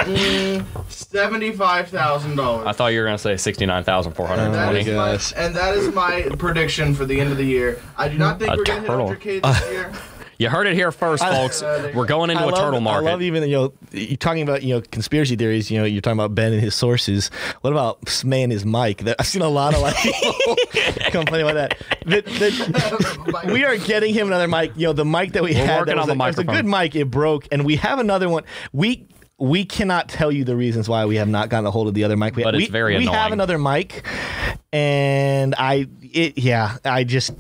[0.06, 4.80] mm, seventy-five thousand I thought you were gonna say sixty-nine thousand four hundred That twenty.
[4.82, 5.36] is gosh.
[5.36, 7.82] my, and that is my prediction for the end of the year.
[7.98, 9.92] I do not think A we're gonna hit 100k this year.
[10.40, 11.62] You heard it here first, folks.
[11.64, 13.08] We're going into I a love, turtle market.
[13.08, 15.72] I love even you know you're talking about you know conspiracy theories.
[15.72, 17.30] You know you're talking about Ben and his sources.
[17.62, 19.00] What about Smay and his mic?
[19.00, 20.56] That- I've seen a lot of like people
[21.12, 21.78] complaining about that.
[22.06, 24.74] The- the- we are getting him another mic.
[24.76, 25.80] You know the mic that we We're had.
[25.80, 26.96] working that on was the a, it was a good mic.
[26.96, 28.44] It broke, and we have another one.
[28.72, 29.08] We.
[29.40, 32.04] We cannot tell you the reasons why we have not gotten a hold of the
[32.06, 32.36] other mic.
[32.36, 34.04] We, But it's we, very we have another mic,
[34.74, 37.34] and I, it, yeah, I just,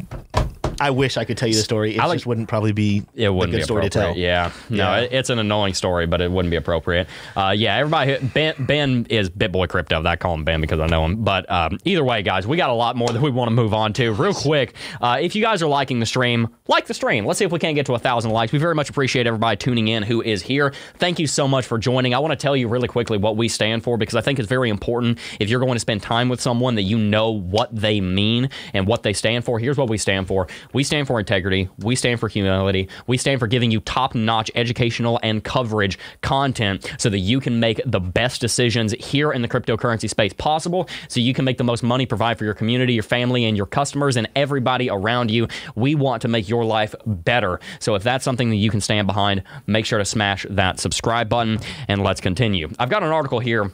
[0.79, 1.95] I wish I could tell you the story.
[1.95, 4.15] It I like- just wouldn't probably be It wouldn't a good be story to tell.
[4.17, 4.97] Yeah, no, Yeah.
[4.99, 7.07] It, it's an annoying story, but it wouldn't be appropriate.
[7.35, 8.17] Uh, yeah, everybody.
[8.33, 10.03] Ben, ben is BitBoy Crypto.
[10.05, 11.23] I call him Ben because I know him.
[11.23, 13.73] But um, either way, guys, we got a lot more that we want to move
[13.73, 14.11] on to.
[14.11, 17.25] Real quick, uh, if you guys are liking the stream, like the stream.
[17.25, 18.51] Let's see if we can't get to a thousand likes.
[18.51, 20.73] We very much appreciate everybody tuning in who is here.
[20.97, 22.13] Thank you so much for joining.
[22.13, 24.47] I want to tell you really quickly what we stand for because I think it's
[24.47, 28.01] very important if you're going to spend time with someone that you know what they
[28.01, 29.59] mean and what they stand for.
[29.59, 30.47] Here's what we stand for.
[30.73, 31.69] We stand for integrity.
[31.79, 32.89] We stand for humility.
[33.07, 37.81] We stand for giving you top-notch educational and coverage content so that you can make
[37.85, 41.83] the best decisions here in the cryptocurrency space possible so you can make the most
[41.83, 45.47] money, provide for your community, your family, and your customers and everybody around you.
[45.75, 47.59] We want to make your life better.
[47.79, 51.29] So if that's something that you can stand behind, make sure to smash that subscribe
[51.29, 52.69] button and let's continue.
[52.79, 53.71] I've got an article here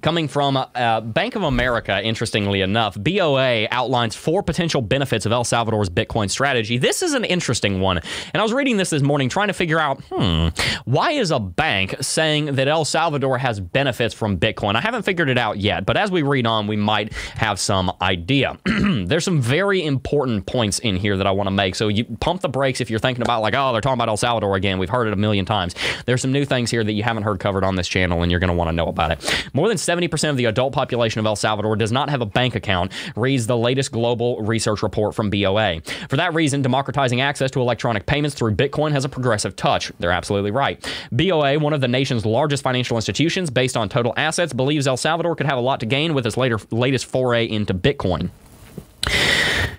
[0.00, 5.44] Coming from uh, Bank of America, interestingly enough, BOA outlines four potential benefits of El
[5.44, 6.78] Salvador's Bitcoin strategy.
[6.78, 7.98] This is an interesting one.
[8.32, 10.48] And I was reading this this morning trying to figure out, hmm,
[10.84, 14.74] why is a bank saying that El Salvador has benefits from Bitcoin?
[14.74, 17.92] I haven't figured it out yet, but as we read on, we might have some
[18.00, 18.58] idea.
[18.64, 21.74] There's some very important points in here that I want to make.
[21.74, 24.16] So you pump the brakes if you're thinking about, like, oh, they're talking about El
[24.16, 24.78] Salvador again.
[24.78, 25.74] We've heard it a million times.
[26.06, 28.40] There's some new things here that you haven't heard covered on this channel, and you're
[28.40, 29.48] going to want to know about it.
[29.58, 32.54] More than 70% of the adult population of El Salvador does not have a bank
[32.54, 35.80] account, reads the latest global research report from BOA.
[36.08, 39.90] For that reason, democratizing access to electronic payments through Bitcoin has a progressive touch.
[39.98, 40.88] They're absolutely right.
[41.10, 45.34] BOA, one of the nation's largest financial institutions based on total assets, believes El Salvador
[45.34, 48.30] could have a lot to gain with its later, latest foray into Bitcoin.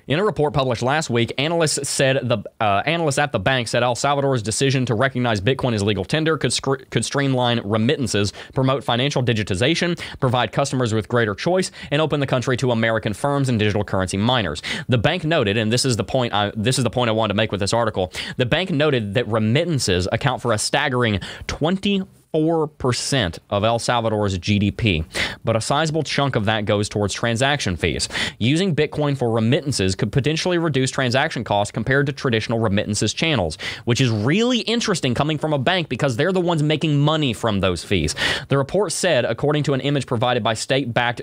[0.09, 3.83] In a report published last week, analysts said the uh, analysts at the bank said
[3.83, 8.83] El Salvador's decision to recognize Bitcoin as legal tender could scr- could streamline remittances, promote
[8.83, 13.59] financial digitization, provide customers with greater choice, and open the country to American firms and
[13.59, 14.63] digital currency miners.
[14.87, 17.33] The bank noted, and this is the point I, this is the point I wanted
[17.33, 18.11] to make with this article.
[18.37, 22.01] The bank noted that remittances account for a staggering 20
[22.33, 25.05] 4% of El Salvador's GDP,
[25.43, 28.07] but a sizable chunk of that goes towards transaction fees.
[28.37, 34.01] Using Bitcoin for remittances could potentially reduce transaction costs compared to traditional remittances channels, which
[34.01, 37.83] is really interesting coming from a bank because they're the ones making money from those
[37.83, 38.15] fees.
[38.49, 41.21] The report said, according to an image provided by state backed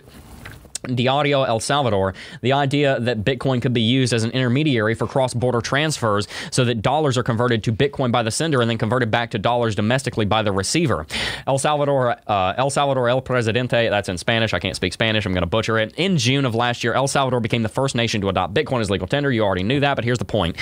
[0.94, 5.34] Diario El Salvador, the idea that Bitcoin could be used as an intermediary for cross
[5.34, 9.10] border transfers so that dollars are converted to Bitcoin by the sender and then converted
[9.10, 11.06] back to dollars domestically by the receiver.
[11.46, 14.54] El Salvador, uh, El Salvador El Presidente, that's in Spanish.
[14.54, 15.26] I can't speak Spanish.
[15.26, 15.94] I'm going to butcher it.
[15.96, 18.90] In June of last year, El Salvador became the first nation to adopt Bitcoin as
[18.90, 19.30] legal tender.
[19.30, 20.56] You already knew that, but here's the point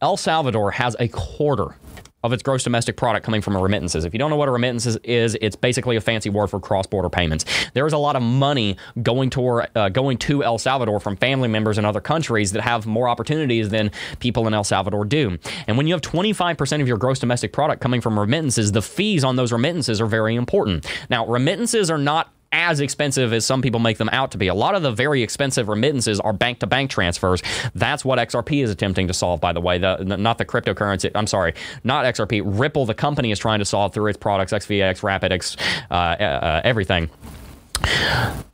[0.00, 1.76] El Salvador has a quarter
[2.24, 4.04] of its gross domestic product coming from remittances.
[4.04, 7.10] If you don't know what a remittance is, it's basically a fancy word for cross-border
[7.10, 7.44] payments.
[7.74, 11.48] There is a lot of money going to uh, going to El Salvador from family
[11.48, 15.38] members in other countries that have more opportunities than people in El Salvador do.
[15.66, 19.22] And when you have 25% of your gross domestic product coming from remittances, the fees
[19.22, 20.86] on those remittances are very important.
[21.10, 24.46] Now, remittances are not as expensive as some people make them out to be.
[24.46, 27.42] A lot of the very expensive remittances are bank to bank transfers.
[27.74, 29.78] That's what XRP is attempting to solve, by the way.
[29.78, 32.42] The, not the cryptocurrency, I'm sorry, not XRP.
[32.44, 35.56] Ripple, the company, is trying to solve through its products, XVX, RapidX,
[35.90, 37.10] uh, uh, everything.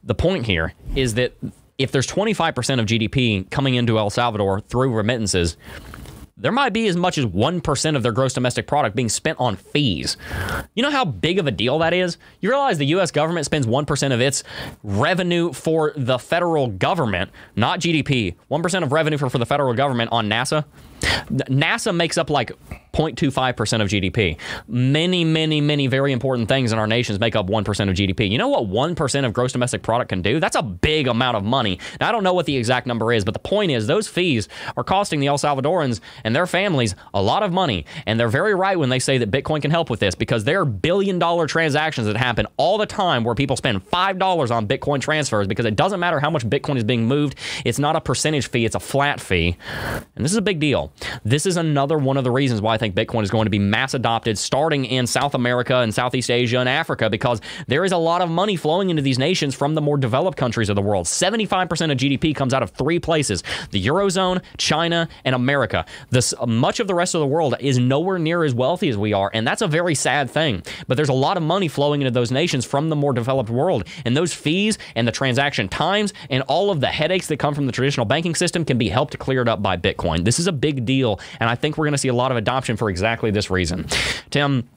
[0.03, 1.35] The point here is that
[1.77, 5.57] if there's 25% of GDP coming into El Salvador through remittances,
[6.41, 9.57] there might be as much as 1% of their gross domestic product being spent on
[9.57, 10.17] fees.
[10.75, 12.17] You know how big of a deal that is?
[12.41, 14.43] You realize the US government spends 1% of its
[14.83, 20.11] revenue for the federal government, not GDP, 1% of revenue for, for the federal government
[20.13, 20.65] on NASA?
[21.01, 22.53] NASA makes up like
[22.93, 24.37] 0.25% of GDP.
[24.67, 28.31] Many, many, many very important things in our nations make up 1% of GDP.
[28.31, 30.41] You know what 1% of gross domestic product can do?
[30.41, 31.79] That's a big amount of money.
[32.01, 34.49] Now, I don't know what the exact number is, but the point is those fees
[34.77, 37.87] are costing the El Salvadorans and their families a lot of money.
[38.07, 40.61] And they're very right when they say that Bitcoin can help with this because there
[40.61, 45.01] are billion dollar transactions that happen all the time where people spend $5 on Bitcoin
[45.01, 47.37] transfers because it doesn't matter how much Bitcoin is being moved.
[47.65, 49.57] It's not a percentage fee, it's a flat fee.
[50.17, 50.90] And this is a big deal.
[51.25, 53.59] This is another one of the reasons why I think Bitcoin is going to be
[53.59, 57.97] mass adopted starting in South America and Southeast Asia and Africa because there is a
[57.97, 61.07] lot of money flowing into these nations from the more developed countries of the world.
[61.07, 65.85] 75% of GDP comes out of three places the Eurozone, China, and America.
[66.11, 69.13] This, much of the rest of the world is nowhere near as wealthy as we
[69.13, 70.63] are, and that's a very sad thing.
[70.89, 73.87] But there's a lot of money flowing into those nations from the more developed world,
[74.05, 77.67] and those fees and the transaction times and all of the headaches that come from
[77.67, 80.25] the traditional banking system can be helped cleared up by Bitcoin.
[80.25, 82.37] This is a big deal, and I think we're going to see a lot of
[82.37, 83.87] adoption for exactly this reason.
[84.31, 84.69] Tim,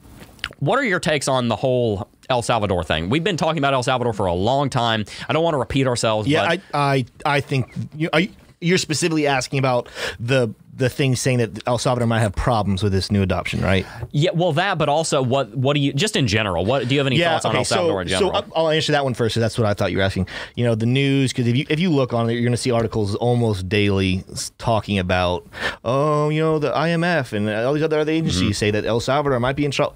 [0.58, 3.08] what are your takes on the whole El Salvador thing?
[3.08, 5.04] We've been talking about El Salvador for a long time.
[5.28, 6.28] I don't want to repeat ourselves.
[6.28, 8.20] Yeah, but I, I, I think you, are,
[8.64, 12.90] you're specifically asking about the the thing saying that El Salvador might have problems with
[12.92, 13.86] this new adoption, right?
[14.10, 15.54] yeah, well, that, but also what?
[15.56, 16.64] What do you just in general?
[16.64, 18.32] What do you have any thoughts on El Salvador so, in general?
[18.42, 19.34] So I'll- answer that one first.
[19.34, 20.26] 'cause that's what I thought you were asking.
[20.56, 22.56] You know, the news because if you if you look on it, you're going to
[22.56, 24.24] see articles almost daily
[24.58, 25.46] talking about,
[25.84, 28.52] oh, you know, the IMF and all these other other agencies Mm-hmm.
[28.52, 29.94] say that El Salvador might be in trouble.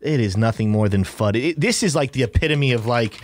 [0.00, 1.34] It is nothing more than FUD.
[1.34, 3.14] It, this is like the epitome of like,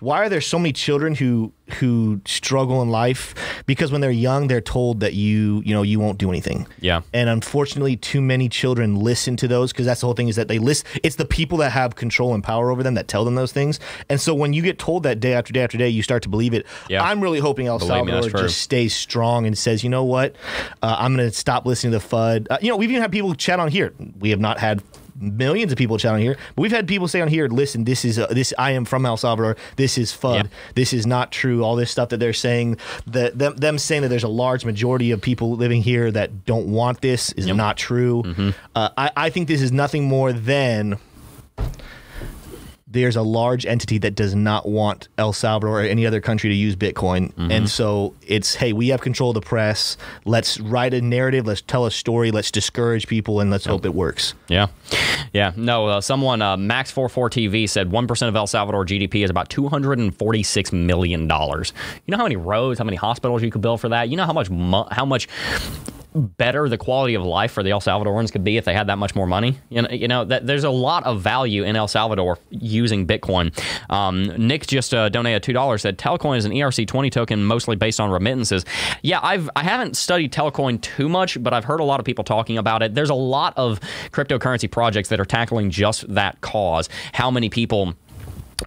[0.00, 4.46] why are there so many children who who struggle in life because when they're young
[4.46, 6.66] they're told that you you know you won't do anything.
[6.80, 7.02] Yeah.
[7.12, 10.48] And unfortunately, too many children listen to those because that's the whole thing is that
[10.48, 10.86] they list.
[11.02, 13.78] It's the people that have control and power over them that tell them those things.
[14.08, 16.28] And so when you get told that day after day after day, you start to
[16.30, 16.66] believe it.
[16.88, 17.02] Yeah.
[17.02, 18.40] I'm really hoping El Believe Salvador true.
[18.40, 20.34] just stays strong and says, you know what,
[20.82, 22.46] uh, I'm going to stop listening to FUD.
[22.50, 23.92] Uh, you know, we've even had people chat on here.
[24.18, 24.82] We have not had
[25.22, 26.36] millions of people chat on here.
[26.54, 29.06] But we've had people say on here listen this is uh, this i am from
[29.06, 29.56] el salvador.
[29.76, 31.64] This is fud this is not true.
[31.64, 35.10] All this stuff that they're saying that them, them saying that there's a large majority
[35.10, 38.22] of people living here that don't want this is not true.
[38.22, 38.50] Mm-hmm.
[38.74, 40.98] uh, I, I think this is nothing more than
[42.92, 46.56] there's a large entity that does not want El Salvador or any other country to
[46.56, 47.32] use Bitcoin.
[47.32, 47.50] Mm-hmm.
[47.50, 49.96] And so it's, hey, we have control of the press.
[50.24, 51.46] Let's write a narrative.
[51.46, 52.30] Let's tell a story.
[52.30, 54.34] Let's discourage people and let's hope it works.
[54.48, 54.66] Yeah,
[55.32, 55.52] yeah.
[55.56, 59.48] No, uh, someone uh, Max44 TV said one percent of El Salvador GDP is about
[59.48, 61.72] two hundred and forty-six million dollars.
[62.06, 64.08] You know how many roads, how many hospitals you could build for that?
[64.08, 65.28] You know how much mo- how much
[66.14, 68.98] better the quality of life for the El Salvadorans could be if they had that
[68.98, 69.58] much more money.
[69.70, 73.52] You know, you know that there's a lot of value in El Salvador using Bitcoin.
[73.90, 75.82] Um, Nick just uh, donated two dollars.
[75.82, 78.64] Said Telcoin is an ERC20 token mostly based on remittances.
[79.02, 82.24] Yeah, I've I haven't studied Telcoin too much, but I've heard a lot of people
[82.24, 82.94] talking about it.
[82.94, 86.88] There's a lot of cryptocurrency projects that are tackling just that cause.
[87.12, 87.94] How many people?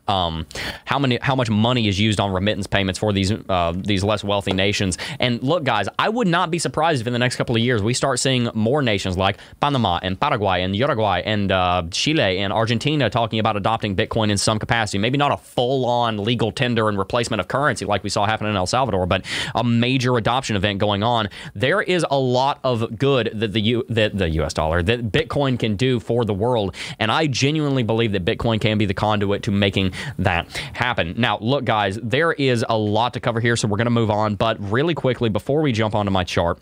[0.08, 0.46] Um,
[0.86, 4.24] how many how much money is used on remittance payments for these uh, these less
[4.24, 4.98] wealthy nations.
[5.20, 7.82] And look, guys, I would not be surprised if in the next couple of years
[7.82, 12.52] we start seeing more nations like Panama and Paraguay and Uruguay and uh, Chile and
[12.54, 14.98] Argentina talking about adopting Bitcoin in some capacity.
[14.98, 18.48] Maybe not a full on legal tender and replacement of currency like we saw happen
[18.48, 21.30] in El Salvador, but a major adoption event going on.
[21.54, 24.54] There is a lot of good that the U, that the U.S.
[24.54, 28.78] dollar that Bitcoin can do for the world, and I genuinely believe that Bitcoin can
[28.78, 29.85] be the conduit to making
[30.20, 31.16] that happen.
[31.18, 34.12] Now, look, guys, there is a lot to cover here, so we're going to move
[34.12, 34.36] on.
[34.36, 36.60] But really quickly, before we jump onto my chart,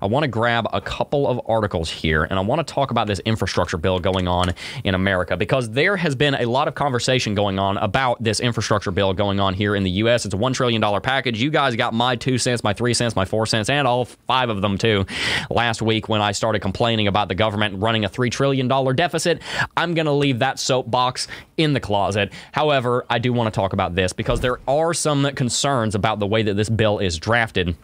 [0.00, 3.06] I want to grab a couple of articles here and I want to talk about
[3.06, 7.34] this infrastructure bill going on in America because there has been a lot of conversation
[7.34, 10.24] going on about this infrastructure bill going on here in the U.S.
[10.24, 11.40] It's a $1 trillion package.
[11.40, 14.48] You guys got my two cents, my three cents, my four cents, and all five
[14.48, 15.06] of them too
[15.50, 19.40] last week when I started complaining about the government running a $3 trillion deficit.
[19.76, 22.32] I'm going to leave that soapbox in the closet.
[22.52, 26.26] However, I do want to talk about this because there are some concerns about the
[26.26, 27.76] way that this bill is drafted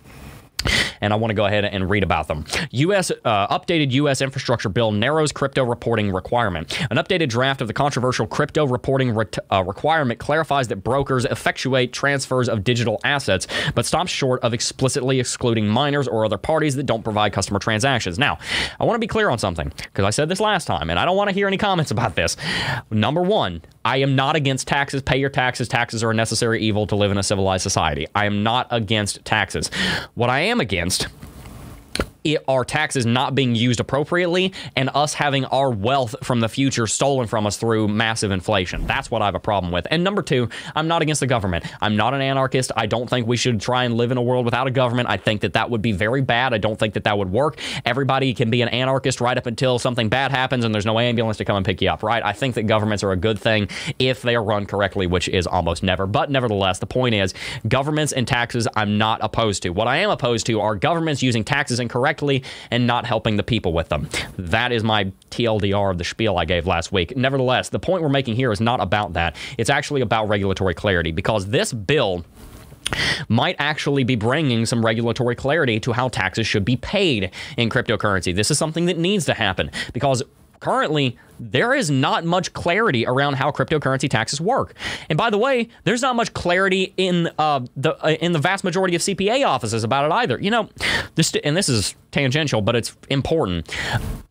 [1.01, 2.45] and I want to go ahead and read about them.
[2.71, 3.11] U.S.
[3.25, 4.21] Uh, updated U.S.
[4.21, 6.79] infrastructure bill narrows crypto reporting requirement.
[6.91, 9.17] An updated draft of the controversial crypto reporting
[9.51, 15.21] uh, requirement clarifies that brokers effectuate transfers of digital assets, but stops short of explicitly
[15.21, 18.19] excluding miners or other parties that don't provide customer transactions.
[18.19, 18.39] Now,
[18.79, 21.05] I want to be clear on something because I said this last time, and I
[21.05, 22.37] don't want to hear any comments about this.
[22.91, 25.03] Number one, I am not against taxes.
[25.03, 25.69] Pay your taxes.
[25.69, 28.07] Taxes are a necessary evil to live in a civilized society.
[28.15, 29.71] I am not against taxes.
[30.15, 31.20] What I am against announced
[32.25, 36.87] it, our taxes not being used appropriately and us having our wealth from the future
[36.87, 38.87] stolen from us through massive inflation.
[38.87, 39.87] That's what I have a problem with.
[39.91, 41.65] And number two, I'm not against the government.
[41.81, 42.73] I'm not an anarchist.
[42.77, 45.09] I don't think we should try and live in a world without a government.
[45.09, 46.53] I think that that would be very bad.
[46.55, 47.59] I don't think that that would work.
[47.85, 51.39] Everybody can be an anarchist right up until something bad happens and there's no ambulance
[51.39, 52.23] to come and pick you up, right?
[52.23, 55.47] I think that governments are a good thing if they are run correctly, which is
[55.47, 56.07] almost never.
[56.07, 57.35] But nevertheless, the point is
[57.67, 59.71] governments and taxes I'm not opposed to.
[59.71, 62.10] What I am opposed to are governments using taxes incorrectly
[62.71, 64.09] and not helping the people with them.
[64.39, 67.17] That is my TLDR of the spiel I gave last week.
[67.17, 69.37] Nevertheless, the point we're making here is not about that.
[69.59, 72.25] It's actually about regulatory clarity because this bill
[73.29, 78.35] might actually be bringing some regulatory clarity to how taxes should be paid in cryptocurrency.
[78.35, 80.23] This is something that needs to happen because
[80.61, 84.75] currently there is not much clarity around how cryptocurrency taxes work.
[85.09, 88.63] And by the way, there's not much clarity in uh, the uh, in the vast
[88.63, 90.39] majority of CPA offices about it either.
[90.39, 90.69] You know,
[91.15, 93.75] this and this is tangential, but it's important.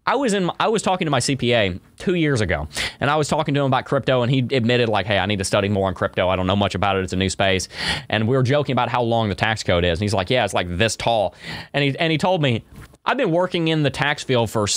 [0.06, 2.68] I was in I was talking to my CPA 2 years ago,
[3.00, 5.40] and I was talking to him about crypto and he admitted like, "Hey, I need
[5.40, 6.30] to study more on crypto.
[6.30, 7.04] I don't know much about it.
[7.04, 7.68] It's a new space."
[8.08, 10.00] And we were joking about how long the tax code is.
[10.00, 11.34] And he's like, "Yeah, it's like this tall."
[11.74, 12.64] And he and he told me,
[13.06, 14.68] "I've been working in the tax field for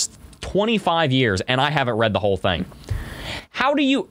[0.43, 2.65] 25 years and I haven't read the whole thing.
[3.49, 4.09] How do you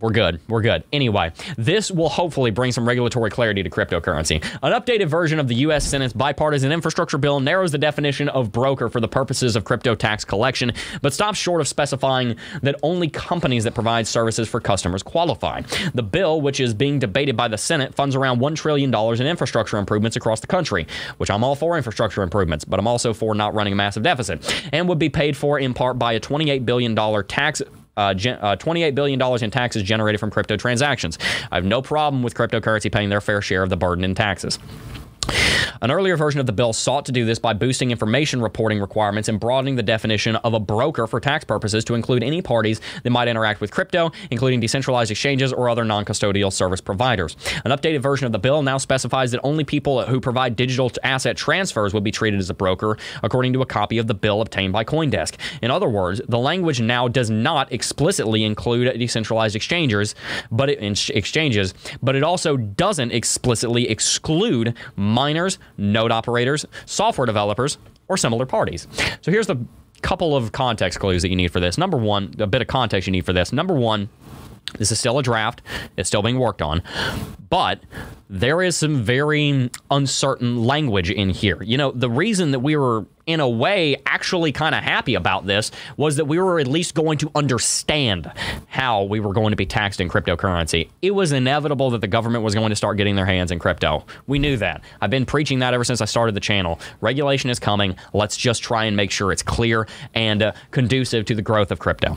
[0.00, 0.40] we're good.
[0.48, 0.84] We're good.
[0.92, 4.42] Anyway, this will hopefully bring some regulatory clarity to cryptocurrency.
[4.62, 5.86] An updated version of the U.S.
[5.86, 10.24] Senate's bipartisan infrastructure bill narrows the definition of broker for the purposes of crypto tax
[10.24, 15.60] collection, but stops short of specifying that only companies that provide services for customers qualify.
[15.94, 19.76] The bill, which is being debated by the Senate, funds around $1 trillion in infrastructure
[19.76, 20.86] improvements across the country,
[21.18, 24.54] which I'm all for infrastructure improvements, but I'm also for not running a massive deficit,
[24.72, 26.96] and would be paid for in part by a $28 billion
[27.26, 27.60] tax
[27.96, 31.18] uh, uh, $28 billion in taxes generated from crypto transactions.
[31.50, 34.58] I have no problem with cryptocurrency paying their fair share of the burden in taxes.
[35.82, 39.30] An earlier version of the bill sought to do this by boosting information reporting requirements
[39.30, 43.10] and broadening the definition of a broker for tax purposes to include any parties that
[43.10, 47.34] might interact with crypto, including decentralized exchanges or other non custodial service providers.
[47.64, 51.36] An updated version of the bill now specifies that only people who provide digital asset
[51.36, 54.74] transfers would be treated as a broker, according to a copy of the bill obtained
[54.74, 55.36] by Coindesk.
[55.62, 60.14] In other words, the language now does not explicitly include decentralized exchanges,
[60.50, 64.74] but it, exchanges, but it also doesn't explicitly exclude
[65.10, 68.86] miners, node operators, software developers, or similar parties.
[69.20, 69.56] So here's the
[70.02, 71.76] couple of context clues that you need for this.
[71.76, 73.52] Number one, a bit of context you need for this.
[73.52, 74.08] Number one,
[74.78, 75.62] this is still a draft.
[75.96, 76.82] It's still being worked on.
[77.48, 77.80] But
[78.28, 81.62] there is some very uncertain language in here.
[81.62, 85.46] You know, the reason that we were, in a way, actually kind of happy about
[85.46, 88.30] this was that we were at least going to understand
[88.68, 90.88] how we were going to be taxed in cryptocurrency.
[91.02, 94.04] It was inevitable that the government was going to start getting their hands in crypto.
[94.26, 94.82] We knew that.
[95.00, 96.80] I've been preaching that ever since I started the channel.
[97.00, 97.96] Regulation is coming.
[98.12, 101.78] Let's just try and make sure it's clear and uh, conducive to the growth of
[101.78, 102.14] crypto.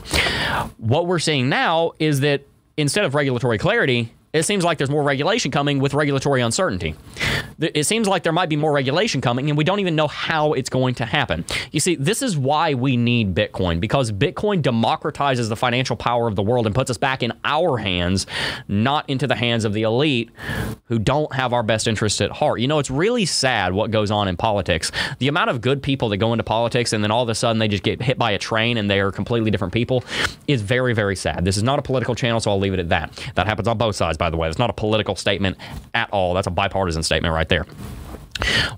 [0.78, 2.44] What we're seeing now is that
[2.78, 6.96] instead of regulatory clarity, it seems like there's more regulation coming with regulatory uncertainty.
[7.60, 10.54] It seems like there might be more regulation coming, and we don't even know how
[10.54, 11.46] it's going to happen.
[11.72, 16.36] You see, this is why we need Bitcoin, because Bitcoin democratizes the financial power of
[16.36, 18.26] the world and puts us back in our hands,
[18.68, 20.32] not into the hands of the elite
[20.86, 22.60] who don't have our best interests at heart.
[22.60, 24.92] You know, it's really sad what goes on in politics.
[25.20, 27.60] The amount of good people that go into politics and then all of a sudden
[27.60, 30.04] they just get hit by a train and they are completely different people
[30.48, 31.46] is very, very sad.
[31.46, 33.32] This is not a political channel, so I'll leave it at that.
[33.36, 34.48] That happens on both sides by the way.
[34.48, 35.58] It's not a political statement
[35.94, 36.34] at all.
[36.34, 37.66] That's a bipartisan statement right there.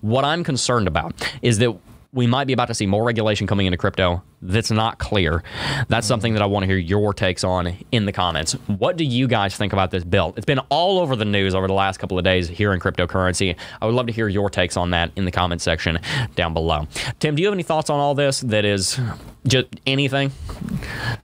[0.02, 1.78] What I'm concerned about is that
[2.14, 5.44] we might be about to see more regulation coming into crypto that's not clear.
[5.88, 8.54] That's something that I want to hear your takes on in the comments.
[8.68, 10.34] What do you guys think about this bill?
[10.38, 13.56] It's been all over the news over the last couple of days here in cryptocurrency.
[13.82, 16.00] I would love to hear your takes on that in the comment section
[16.36, 16.88] down below.
[17.20, 19.00] Tim, do you have any thoughts on all this that is
[19.48, 20.32] just anything?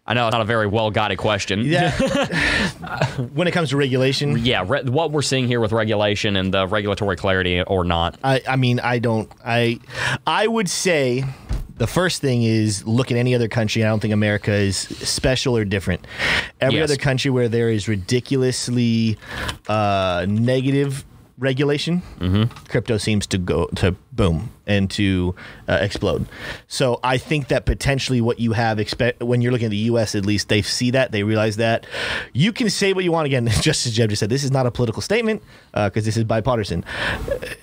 [0.05, 1.61] I know it's not a very well guided question.
[1.61, 1.91] Yeah.
[3.33, 6.67] when it comes to regulation, yeah, re- what we're seeing here with regulation and the
[6.67, 8.17] regulatory clarity or not.
[8.23, 9.31] I, I mean, I don't.
[9.45, 9.79] I
[10.25, 11.23] I would say
[11.81, 13.83] the first thing is look at any other country.
[13.83, 16.05] I don't think America is special or different.
[16.59, 16.91] Every Yes.
[16.91, 19.17] other country where there is ridiculously
[19.67, 21.03] uh, negative
[21.39, 22.03] regulation,
[22.67, 25.33] crypto seems to go to boom and to
[25.67, 26.27] uh, explode.
[26.67, 30.13] So I think that potentially what you have expect when you're looking at the U.S.
[30.13, 31.87] at least they see that they realize that
[32.33, 33.47] you can say what you want again.
[33.61, 35.41] Just as Jeb just said, this is not a political statement
[35.73, 36.85] because this is bipartisan.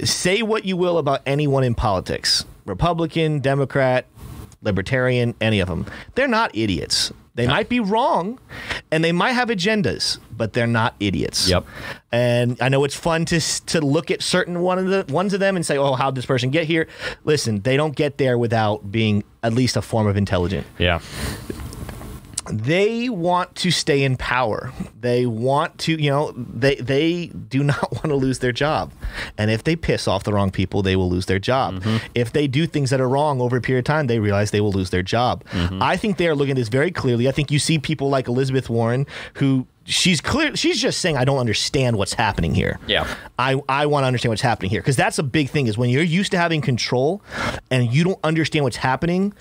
[0.02, 4.06] Say what you will about anyone in politics, Republican, Democrat,
[4.62, 5.86] Libertarian, any of them.
[6.14, 7.12] They're not idiots.
[7.34, 8.40] They might be wrong,
[8.90, 11.48] and they might have agendas, but they're not idiots.
[11.48, 11.66] Yep.
[12.10, 15.38] And I know it's fun to to look at certain one of the ones of
[15.38, 16.88] them and say, "Oh, how did this person get here?"
[17.24, 20.66] Listen, they don't get there without being at least a form of intelligent.
[20.78, 20.98] Yeah.
[22.50, 24.72] They want to stay in power.
[25.00, 28.92] They want to, you know, they they do not want to lose their job.
[29.36, 31.74] And if they piss off the wrong people, they will lose their job.
[31.74, 32.06] Mm-hmm.
[32.14, 34.60] If they do things that are wrong over a period of time, they realize they
[34.60, 35.44] will lose their job.
[35.50, 35.82] Mm-hmm.
[35.82, 37.28] I think they are looking at this very clearly.
[37.28, 40.54] I think you see people like Elizabeth Warren who she's clear.
[40.54, 42.78] She's just saying I don't understand what's happening here.
[42.86, 43.12] Yeah.
[43.38, 45.66] I I want to understand what's happening here because that's a big thing.
[45.66, 47.22] Is when you're used to having control
[47.70, 49.32] and you don't understand what's happening,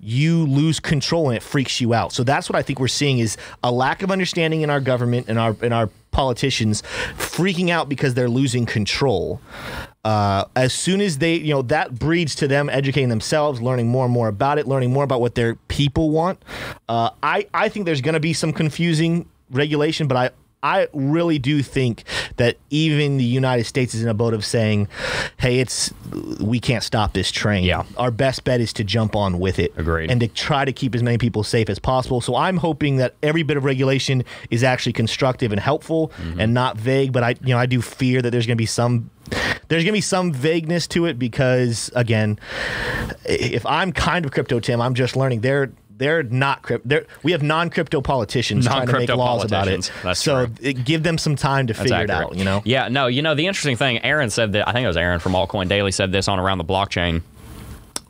[0.00, 2.12] you lose control and it freaks you out.
[2.12, 5.28] So that's what I think we're seeing is a lack of understanding in our government
[5.28, 6.82] and our in our politicians
[7.16, 9.40] freaking out because they're losing control.
[10.04, 14.04] Uh, as soon as they, you know, that breeds to them educating themselves, learning more
[14.04, 16.44] and more about it, learning more about what their people want.
[16.88, 20.30] Uh, I, I think there's going to be some confusing regulation, but I,
[20.64, 22.04] I really do think
[22.36, 24.86] that even the United States is in a boat of saying,
[25.36, 25.92] "Hey, it's
[26.40, 27.64] we can't stop this train.
[27.64, 27.82] Yeah.
[27.96, 30.08] our best bet is to jump on with it, Agreed.
[30.10, 33.14] and to try to keep as many people safe as possible." So I'm hoping that
[33.24, 36.40] every bit of regulation is actually constructive and helpful, Mm-hmm.
[36.40, 37.12] and not vague.
[37.12, 39.10] But I, you know, I do fear that there's going to be some.
[39.68, 42.38] There's gonna be some vagueness to it because again,
[43.24, 45.72] if I'm kind of crypto Tim, I'm just learning they're
[46.02, 46.88] they're not crypto.
[46.88, 49.90] They're, we have non-crypto politicians trying to make laws about it.
[50.02, 52.36] That's so it, give them some time to That's figure it out.
[52.36, 52.60] You know.
[52.64, 54.02] Yeah, no, you know the interesting thing.
[54.04, 54.68] Aaron said that.
[54.68, 57.22] I think it was Aaron from Altcoin Daily said this on around the blockchain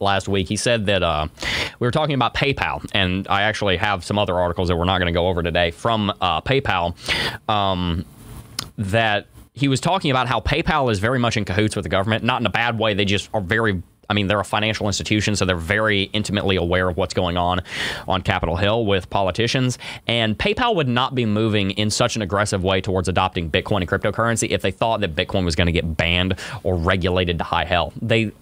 [0.01, 0.49] last week.
[0.49, 1.29] He said that uh,
[1.79, 4.99] we were talking about PayPal, and I actually have some other articles that we're not
[4.99, 6.97] going to go over today from uh, PayPal.
[7.49, 8.07] Um,
[8.79, 12.25] that he was talking about how PayPal is very much in cahoots with the government,
[12.25, 12.95] not in a bad way.
[12.95, 13.83] They just are very.
[14.13, 17.63] I mean, they're a financial institution, so they're very intimately aware of what's going on
[18.07, 19.79] on Capitol Hill with politicians.
[20.07, 23.89] And PayPal would not be moving in such an aggressive way towards adopting Bitcoin and
[23.89, 27.65] cryptocurrency if they thought that Bitcoin was going to get banned or regulated to high
[27.65, 27.95] hell.
[28.03, 28.33] They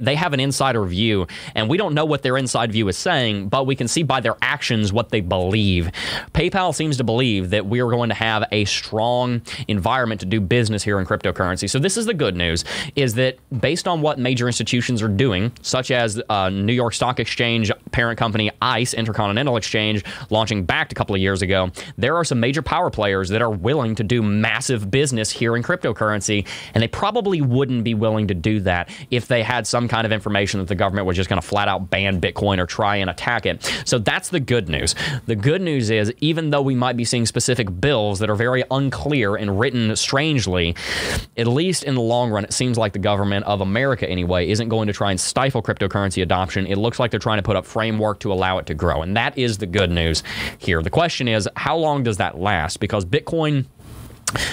[0.00, 3.48] they have an insider view, and we don't know what their inside view is saying,
[3.48, 5.90] but we can see by their actions what they believe.
[6.32, 10.40] PayPal seems to believe that we are going to have a strong environment to do
[10.40, 11.68] business here in cryptocurrency.
[11.68, 12.64] So this is the good news:
[12.96, 17.20] is that based on what major institutions are doing, such as uh, New York Stock
[17.20, 22.24] Exchange parent company ICE, Intercontinental Exchange, launching back a couple of years ago, there are
[22.24, 26.82] some major power players that are willing to do massive business here in cryptocurrency, and
[26.82, 30.60] they probably wouldn't be willing to do that if they had some kind of information
[30.60, 33.46] that the government was just going to flat out ban Bitcoin or try and attack
[33.46, 33.62] it.
[33.84, 34.94] So that's the good news.
[35.26, 38.64] The good news is, even though we might be seeing specific bills that are very
[38.70, 40.76] unclear and written strangely,
[41.36, 44.68] at least in the long run, it seems like the government of America, anyway, isn't
[44.68, 46.66] going to try and stifle cryptocurrency adoption.
[46.66, 49.02] It looks like they're trying to put up framework to allow it to grow.
[49.02, 50.22] And that is the good news
[50.58, 50.82] here.
[50.82, 52.80] The question is, how long does that last?
[52.80, 53.66] Because Bitcoin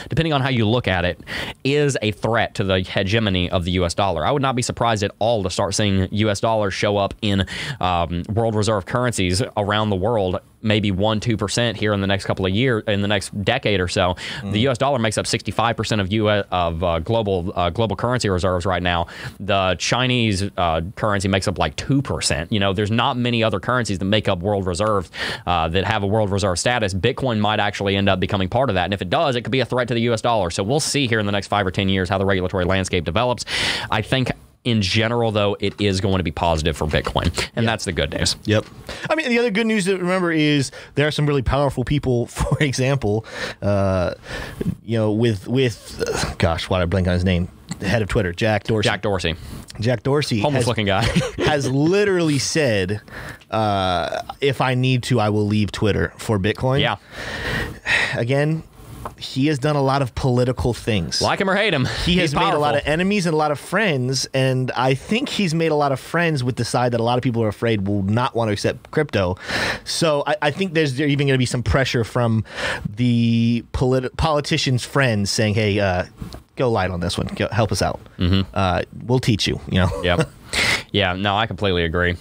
[0.10, 1.20] depending on how you look at it,
[1.64, 3.94] is a threat to the hegemony of the U.S.
[3.94, 4.26] dollar.
[4.26, 6.40] I would not be surprised at all to start seeing U.S.
[6.40, 7.46] dollars show up in
[7.80, 10.40] um, world reserve currencies around the world.
[10.64, 13.80] Maybe one, two percent here in the next couple of years, in the next decade
[13.80, 14.16] or so.
[14.44, 14.78] The U.S.
[14.78, 16.46] dollar makes up 65 percent of U.S.
[16.52, 19.08] of uh, global uh, global currency reserves right now.
[19.40, 22.52] The Chinese uh, currency makes up like two percent.
[22.52, 25.10] You know, there's not many other currencies that make up world reserves
[25.46, 26.94] uh, that have a world reserve status.
[26.94, 29.52] Bitcoin might actually end up becoming part of that, and if it does, it could
[29.52, 30.22] be a threat to the U.S.
[30.22, 30.50] dollar.
[30.50, 33.06] So we'll see here in the next five or ten years how the regulatory landscape
[33.06, 33.46] develops.
[33.90, 34.32] I think.
[34.64, 38.12] In general, though, it is going to be positive for Bitcoin, and that's the good
[38.12, 38.36] news.
[38.46, 38.66] Yep.
[39.10, 42.26] I mean, the other good news to remember is there are some really powerful people.
[42.42, 43.26] For example,
[43.64, 44.14] uh,
[44.86, 47.48] you know, with with uh, gosh, why did I blank on his name?
[47.80, 48.88] The head of Twitter, Jack Dorsey.
[48.88, 49.36] Jack Dorsey,
[49.80, 51.04] Jack Dorsey, homeless has, looking guy.
[51.38, 53.02] has literally said,
[53.50, 56.98] uh, "If I need to, I will leave Twitter for Bitcoin." yeah,
[58.16, 58.64] Again,
[59.18, 61.22] he has done a lot of political things.
[61.22, 63.52] like him or hate him, he has made a lot of enemies and a lot
[63.52, 67.00] of friends, and I think he's made a lot of friends with the side that
[67.00, 69.38] a lot of people are afraid will not want to accept crypto.
[69.84, 72.44] So I, I think there's there even going to be some pressure from
[72.96, 76.06] the polit- politicians' friends saying, "Hey, uh,
[76.62, 77.28] go light on this one.
[77.28, 78.00] Go, help us out.
[78.18, 78.50] Mm-hmm.
[78.54, 79.90] Uh, we'll teach you." You know.
[80.04, 80.30] Yep.
[80.92, 82.18] Yeah, no, I completely agree.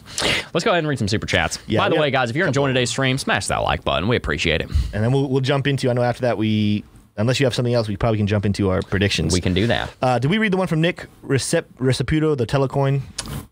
[0.54, 1.58] Let's go ahead and read some super chats.
[1.66, 4.08] Yeah, By the way, guys, if you're enjoying today's stream, smash that like button.
[4.08, 4.70] We appreciate it.
[4.92, 5.90] And then we'll, we'll jump into.
[5.90, 6.84] I know after that we,
[7.20, 9.32] unless you have something else, we probably can jump into our predictions.
[9.32, 9.90] We can do that.
[10.02, 13.02] Uh, did we read the one from Nick Recep- Reciputo, the Telecoin?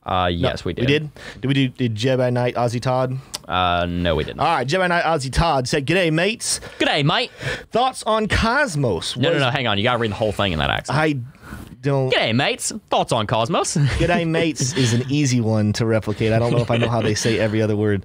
[0.05, 0.83] Uh, yes, we did.
[0.83, 1.11] We did.
[1.41, 1.69] Did we do?
[1.69, 3.17] Did Jedi Knight Ozzy Todd?
[3.47, 4.41] Uh, no, we didn't.
[4.41, 6.61] All right, Jedi Knight Ozzy Todd said, "G'day, mates.
[6.79, 7.31] G'day, mate.
[7.71, 9.51] Thoughts on Cosmos?" No, no, no.
[9.51, 9.79] Hang on.
[9.79, 10.99] You got to read the whole thing in that accent.
[10.99, 11.15] I
[11.81, 12.13] don't.
[12.13, 12.73] G'day, mates.
[12.91, 13.77] Thoughts on Cosmos?
[13.99, 16.33] G'day, mates is an easy one to replicate.
[16.33, 18.05] I don't know if I know how they say every other word.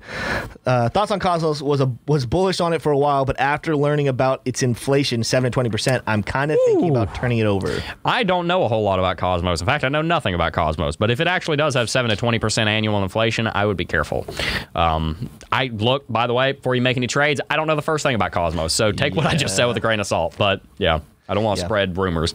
[0.66, 3.76] Uh, thoughts on Cosmos was a was bullish on it for a while, but after
[3.76, 7.46] learning about its inflation, seven to twenty percent, I'm kind of thinking about turning it
[7.46, 7.82] over.
[8.06, 9.62] I don't know a whole lot about Cosmos.
[9.62, 10.96] In fact, I know nothing about Cosmos.
[10.96, 13.86] But if it actually does have seven to twenty percent annual inflation, I would be
[13.86, 14.26] careful.
[14.76, 17.82] Um, I look, by the way, before you make any trades, I don't know the
[17.82, 20.36] first thing about Cosmos, so take what I just said with a grain of salt.
[20.38, 21.00] But yeah,
[21.30, 21.68] I don't want to Yeah.
[21.68, 22.34] spread rumors.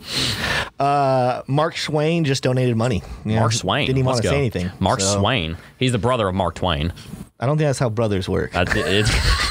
[0.79, 3.03] Uh, Mark Swain just donated money.
[3.25, 4.31] Mark Swain didn't even want to go.
[4.31, 4.71] say anything.
[4.81, 5.57] Mark so- Swain.
[5.79, 6.93] He's the brother of Mark Twain.
[7.41, 8.57] I don't think that's how brothers work.
[8.57, 9.45] Uh, it- it's-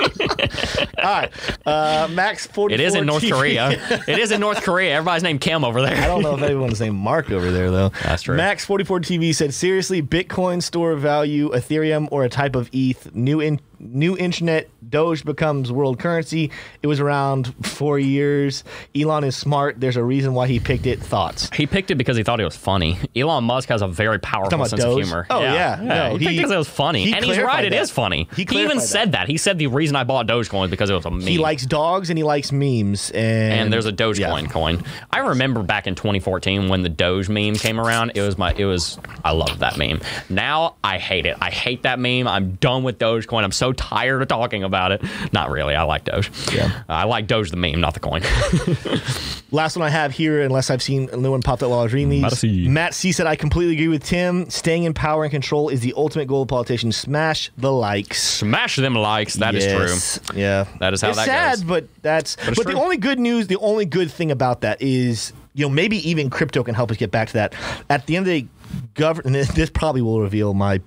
[1.02, 1.30] right.
[1.66, 3.70] Uh, Max 44 It is in North Korea.
[4.06, 4.94] it is in North Korea.
[4.94, 5.96] Everybody's named Kim over there.
[5.96, 7.90] I don't know if anyone's named Mark over there though.
[8.02, 8.36] That's true.
[8.36, 13.14] Max 44 TV said, "Seriously, Bitcoin store value, Ethereum, or a type of ETH?
[13.14, 16.50] New in new internet Doge becomes world currency.
[16.82, 18.64] It was around four years.
[18.94, 19.80] Elon is smart.
[19.80, 21.00] There's a reason why he picked it.
[21.00, 21.48] Thoughts?
[21.54, 22.98] He picked it because he thought it was funny.
[23.14, 25.02] Elon Musk has a very powerful sense Doge?
[25.02, 25.26] of humor.
[25.30, 25.78] Oh, yeah.
[25.82, 27.04] No, he, picked it because it was funny.
[27.04, 27.82] he And he's right, clarified it that.
[27.82, 28.28] is funny.
[28.34, 29.28] He He, even clarified said that.
[29.28, 31.20] He said the reason I bought Dogecoin is because it was a meme.
[31.20, 33.10] He likes dogs and he likes memes.
[33.12, 34.48] And and there's a Dogecoin Yeah.
[34.48, 34.82] coin.
[35.12, 38.12] I remember back in 2014 when the Doge meme came around.
[38.14, 40.00] It was my, it was, I loved that meme.
[40.28, 41.36] Now I hate it.
[41.40, 42.26] I hate that meme.
[42.26, 43.44] I'm done with Dogecoin.
[43.44, 45.02] I'm so tired of talking about it.
[45.32, 45.74] Not really.
[45.74, 46.30] I like Doge.
[46.52, 46.82] Yeah.
[46.88, 48.22] Uh, I like Doge the meme, not the coin.
[49.52, 51.82] Last one I have here, unless I've seen a new one pop up while I
[51.82, 52.22] was reading these.
[52.22, 52.68] Matt C.
[52.68, 54.48] Matt C said, I completely agree with Tim.
[54.48, 56.96] Staying in power and control is the ultimate goal of politicians.
[56.96, 58.22] Smash the likes.
[58.22, 59.34] Smash them likes.
[59.34, 60.20] That is Yes.
[60.24, 60.38] true.
[60.40, 60.66] Yeah.
[60.78, 61.64] That is how it's that sad, goes.
[61.64, 65.32] but that's but, it's the only good news, the only good thing about that is,
[65.54, 67.54] you know, maybe even crypto can help us get back to that.
[67.90, 68.48] At the end of the day,
[68.94, 70.80] government this probably will reveal my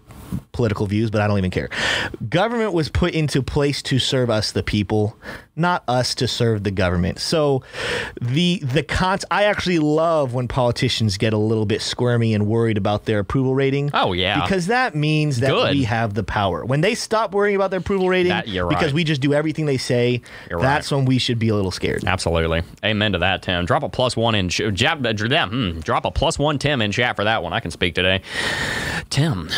[0.52, 1.70] political views, but I don't even care.
[2.30, 5.18] Government was put into place to serve us the people,
[5.56, 7.20] not us to serve the government.
[7.20, 7.64] So
[8.20, 12.78] the the con I actually love when politicians get a little bit squirmy and worried
[12.78, 13.92] about their approval rating.
[13.94, 14.42] Oh, yeah.
[14.42, 15.76] Because that means that Good.
[15.76, 16.66] we have the power.
[16.66, 18.94] When they stop worrying about their approval rating That- because right.
[18.94, 20.98] we just do everything they say, You're that's right.
[20.98, 22.04] when we should be a little scared.
[22.06, 22.64] Absolutely.
[22.84, 23.66] Amen to that, Tim.
[23.66, 26.92] Drop a plus one in ch- jab, uh, hmm, drop a plus one Tim in
[26.92, 27.54] chat for that one.
[27.54, 28.22] I can speak today.
[29.10, 29.50] Tim,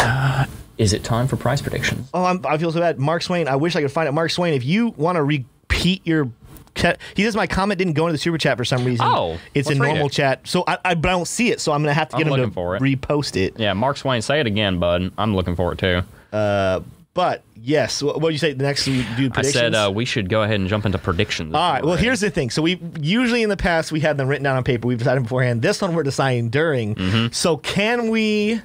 [0.00, 0.46] uh,
[0.78, 2.08] is it time for price predictions?
[2.14, 2.98] Oh, I'm, I feel so bad.
[2.98, 4.12] Mark Swain, I wish I could find it.
[4.12, 6.28] Mark Swain, if you want to repeat your.
[6.74, 9.06] ca- He says my comment didn't go into the super chat for some reason.
[9.08, 10.12] Oh, it's a normal it.
[10.12, 10.40] chat.
[10.46, 11.60] So I, I, but I don't see it.
[11.60, 12.82] So I'm gonna have to get I'm him to for it.
[12.82, 13.58] repost it.
[13.58, 15.12] Yeah, Mark Swain, say it again, bud.
[15.16, 16.02] I'm looking for it too.
[16.32, 16.80] Uh,
[17.14, 18.54] But yes, what do you say?
[18.54, 19.52] The next we do I predictions.
[19.52, 21.54] said uh, we should go ahead and jump into predictions.
[21.54, 21.84] All right.
[21.84, 22.50] Well, here's the thing.
[22.50, 24.88] So we usually in the past we had them written down on paper.
[24.88, 25.62] We've decided beforehand.
[25.62, 26.96] This one we're deciding during.
[26.96, 27.26] Mm-hmm.
[27.32, 28.60] So can we?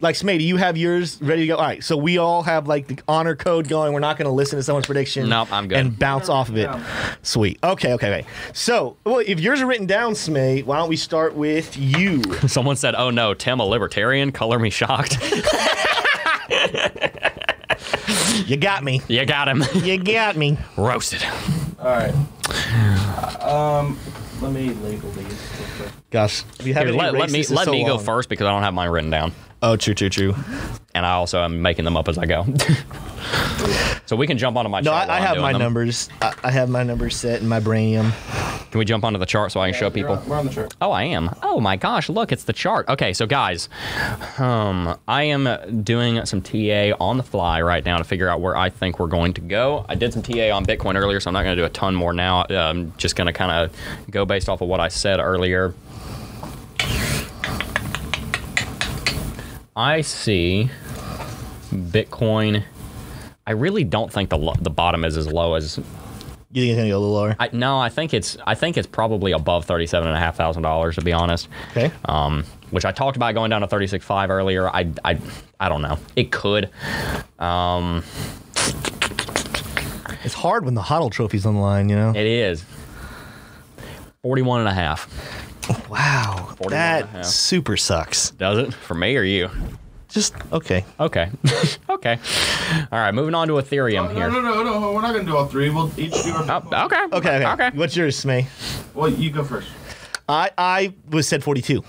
[0.00, 1.56] Like Smay, do you have yours ready to go?
[1.56, 3.92] All right, so we all have like the honor code going.
[3.92, 5.28] We're not going to listen to someone's prediction.
[5.28, 5.76] Nope, I'm good.
[5.78, 6.70] And bounce off of it.
[7.22, 7.58] Sweet.
[7.64, 8.26] Okay, okay, okay.
[8.52, 12.22] So, well, if yours are written down, Smay, why don't we start with you?
[12.46, 15.18] Someone said, "Oh no, Tim, a libertarian." Color me shocked.
[18.46, 19.02] You got me.
[19.08, 19.62] you got him.
[19.74, 20.56] You got me.
[20.76, 21.24] Roasted.
[21.78, 22.14] All right.
[23.42, 23.98] Um,
[24.40, 25.38] let me label these.
[26.10, 28.72] Gosh, we have Here, let, let me let me go first because I don't have
[28.72, 29.32] mine written down,
[29.62, 30.34] Oh, true, true, true.
[30.94, 32.46] and I also am making them up as I go.
[34.06, 35.08] so we can jump onto my No, chart.
[35.08, 35.60] I, I I'm have my them.
[35.62, 36.08] numbers.
[36.22, 38.12] I, I have my numbers set in my brainium.
[38.70, 40.12] Can we jump onto the chart so I can show people?
[40.14, 40.74] on- We're on the chart.
[40.80, 41.30] Oh, I am.
[41.42, 42.88] Oh my gosh, look, it's the chart.
[42.88, 43.68] Okay, so guys,
[44.38, 48.56] um, I am doing some TA on the fly right now to figure out where
[48.56, 49.86] I think we're going to go.
[49.88, 51.94] I did some TA on Bitcoin earlier, so I'm not going to do a ton
[51.94, 52.44] more now.
[52.48, 53.76] I'm just going to kind of
[54.10, 55.74] go based off of what I said earlier.
[59.78, 60.70] I see
[61.72, 62.64] Bitcoin.
[63.46, 65.84] I really don't think the the bottom is as low as You
[66.62, 67.36] think it's gonna go a little lower?
[67.38, 67.78] I, no.
[67.78, 70.96] I think it's I think it's probably above thirty seven and a half thousand dollars
[70.96, 71.48] to be honest.
[71.70, 71.92] Okay.
[72.06, 74.68] Um, which I talked about going down to thirty six five earlier.
[74.68, 75.18] I, I
[75.60, 75.98] I don't know.
[76.16, 76.70] It could.
[77.38, 78.02] Um,
[80.24, 82.10] It's hard when the HODL trophy's on the line, you know.
[82.10, 82.64] it is.
[84.22, 85.08] 41 and a half.
[85.90, 87.24] Wow, that and a half.
[87.26, 88.30] super sucks.
[88.30, 88.74] Does it?
[88.74, 89.50] For me or you?
[90.08, 90.84] Just okay.
[90.98, 91.30] Okay.
[91.90, 92.18] okay.
[92.90, 94.30] All right, moving on to Ethereum Oh, here.
[94.30, 94.92] no, no, no, no.
[94.92, 95.68] We're not gonna do all three.
[95.70, 96.62] We'll each do our.
[96.72, 97.04] Oh, okay.
[97.12, 97.46] Okay, okay.
[97.46, 97.70] Okay.
[97.76, 98.46] What's yours, Smay?
[98.94, 99.68] Well, you go first.
[100.28, 101.82] I I was said 42,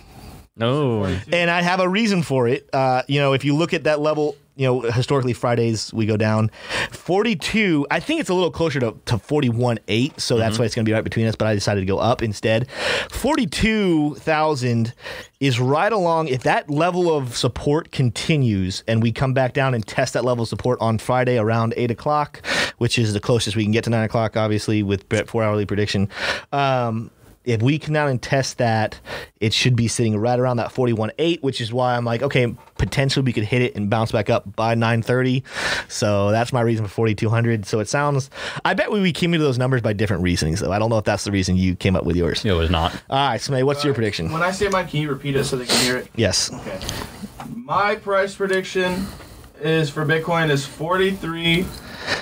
[0.58, 1.06] No.
[1.32, 2.70] and I have a reason for it.
[2.74, 6.18] Uh, you know, if you look at that level, you know, historically Fridays we go
[6.18, 6.52] down.
[6.92, 10.76] 42, I think it's a little closer to, to 41 8, so that's why it's
[10.76, 12.70] going to be right between us, but I decided to go up instead.
[13.10, 14.94] 42,000
[15.40, 19.88] is right along, if that level of support continues and we come back down and
[19.88, 22.46] test that level of support on Friday around 8 o'clock,
[22.80, 26.10] which is the closest we can get to 9 o'clock, obviously, with four hourly prediction.
[26.52, 27.12] Um,
[27.46, 29.00] if we come down and test that,
[29.40, 33.24] it should be sitting right around that 41.8, which is why I'm like, okay, potentially
[33.24, 35.44] we could hit it and bounce back up by 9:30.
[35.90, 37.66] So that's my reason for 4,200.
[37.66, 38.30] So it sounds,
[38.66, 40.72] I bet we, we came into those numbers by different reasonings, though.
[40.72, 42.44] I don't know if that's the reason you came up with yours.
[42.44, 42.94] It was not.
[43.10, 44.32] All right, Smay, what's your uh, prediction?
[44.32, 46.08] When I say mine, can you repeat it so they can hear it?
[46.16, 46.54] Yes.
[46.54, 46.80] Okay.
[47.56, 49.08] My price prediction
[49.62, 51.66] is for Bitcoin is 43,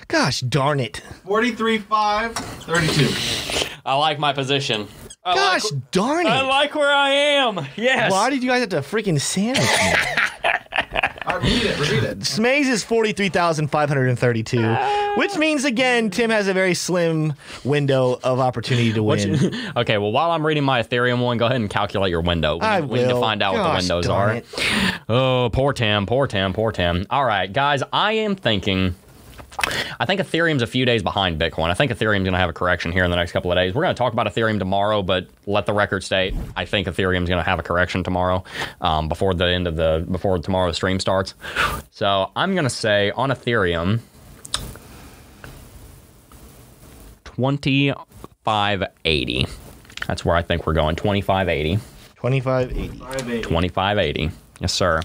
[0.08, 1.02] Gosh darn it.
[1.26, 3.68] 43, 5, 32.
[3.86, 4.88] I like my position.
[5.28, 6.30] I Gosh like, darn it!
[6.30, 7.68] I like where I am.
[7.76, 8.12] Yes.
[8.12, 9.94] Why did you guys have to freaking sandwich me?
[11.26, 11.80] I, repeat it.
[11.80, 12.20] Repeat it.
[12.20, 15.14] Smays is 43,532, ah.
[15.18, 17.34] which means, again, Tim has a very slim
[17.66, 19.54] window of opportunity to win.
[19.78, 22.56] Okay, well, while I'm reading my Ethereum one, go ahead and calculate your window.
[22.56, 23.22] We, I need- we need to will.
[23.22, 24.36] find out what Gosh the windows darn are.
[24.36, 24.46] it.
[25.10, 27.06] Oh, poor Tim, poor Tim, poor Tim.
[27.10, 28.96] All right, guys, I am thinking.
[30.00, 31.70] I think Ethereum's a few days behind Bitcoin.
[31.70, 33.74] I think Ethereum's going to have a correction here in the next couple of days.
[33.74, 37.28] We're going to talk about Ethereum tomorrow, but let the record state, I think Ethereum's
[37.28, 38.44] going to have a correction tomorrow,
[38.82, 41.34] um, before the end of the before tomorrow's stream starts.
[41.92, 44.02] So I'm going to say on Ethereum,
[47.24, 47.94] twenty
[48.44, 49.48] five eighty.
[50.08, 50.96] That's where I think we're going.
[50.96, 51.80] Twenty five eighty.
[52.16, 53.42] Twenty five eighty.
[53.42, 54.32] Twenty five eighty.
[54.60, 55.02] Yes, sir.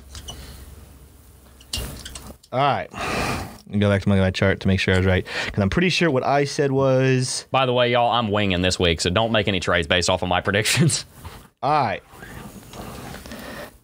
[2.53, 2.89] All right.
[3.73, 5.27] Me go back to my, my chart to make sure I was right.
[5.47, 7.47] Because I'm pretty sure what I said was.
[7.51, 10.23] By the way, y'all, I'm winging this week, so don't make any trades based off
[10.23, 11.07] of my predictions.
[11.63, 12.03] All right.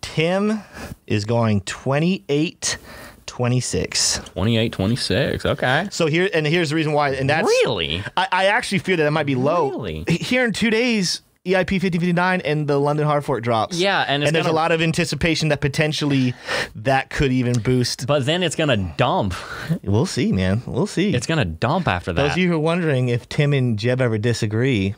[0.01, 0.61] Tim
[1.07, 2.79] is going 28
[3.27, 4.19] 26.
[4.35, 5.47] 28 26.
[5.47, 5.89] Okay.
[5.93, 7.11] So here, and here's the reason why.
[7.11, 7.47] And that's.
[7.47, 8.03] Really?
[8.17, 9.71] I, I actually fear that it might be low.
[9.71, 10.05] Really?
[10.09, 13.79] Here in two days, EIP 1559 and the London hard fork drops.
[13.79, 16.35] Yeah, and it's and there's gonna- a lot of anticipation that potentially
[16.77, 18.07] that could even boost.
[18.07, 19.35] But then it's going to dump.
[19.83, 20.63] We'll see, man.
[20.67, 21.15] We'll see.
[21.15, 22.23] It's going to dump after that.
[22.23, 24.95] Those of you who are wondering if Tim and Jeb ever disagree,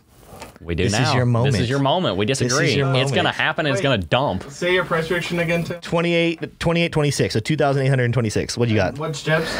[0.60, 0.98] we do now.
[0.98, 1.52] this is your moment.
[1.52, 2.16] This is your moment.
[2.16, 2.74] We disagree.
[2.74, 4.44] your It's going to happen and it's going to dump.
[4.50, 5.80] Say your price prediction again, Tim.
[5.80, 7.32] 28, 28 26.
[7.34, 8.58] So 2,826.
[8.58, 8.98] What do you got?
[8.98, 9.50] What's Jeb's?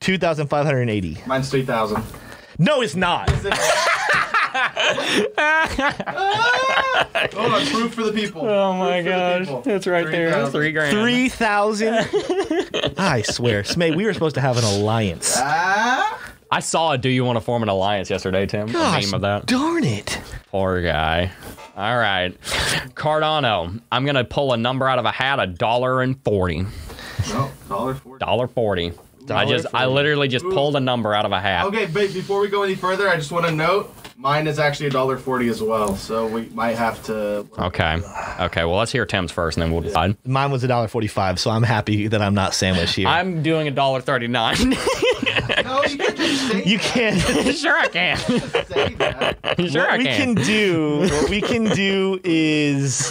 [0.00, 1.18] 2,580.
[1.26, 2.02] Mine's three thousand.
[2.58, 3.28] No, it's not.
[7.34, 8.42] Hold on, proof for the people.
[8.46, 9.72] Oh my Proof for the people.
[9.74, 10.30] It's right there.
[10.30, 10.52] 3,000.
[10.52, 10.96] Three grand.
[10.96, 11.94] 3,000.
[12.98, 13.62] I swear.
[13.62, 15.34] Smay, we were supposed to have an alliance.
[15.38, 18.68] Ah, I saw a Do You Want to Form an Alliance yesterday, Tim.
[18.70, 19.46] Gosh, a meme of that.
[19.46, 20.20] darn it.
[20.50, 21.32] Poor guy.
[21.76, 22.38] All right.
[22.94, 23.80] Cardano.
[23.90, 26.66] I'm going to pull a number out of a hat, a dollar and 40.
[27.28, 28.18] no, dollar forty.
[28.24, 28.92] Dollar 40.
[29.28, 31.66] I just, I literally just pulled a number out of a hat.
[31.66, 33.92] Okay, but before we go any further, I just want to note
[34.26, 37.46] mine is actually a dollar forty as well, so we might have to.
[37.56, 38.00] Okay.
[38.40, 38.64] Okay.
[38.64, 40.16] Well, let's hear Tim's first, and then we'll decide.
[40.26, 43.06] Mine was $1.45, so I'm happy that I'm not sandwiched here.
[43.06, 44.56] I'm doing a dollar thirty-nine.
[45.64, 47.20] No, you can't just say you can't.
[47.56, 48.16] sure, I can.
[48.18, 48.66] that.
[48.68, 49.38] Say that.
[49.70, 50.34] Sure, what I we can.
[50.34, 53.10] can do, what we can do is,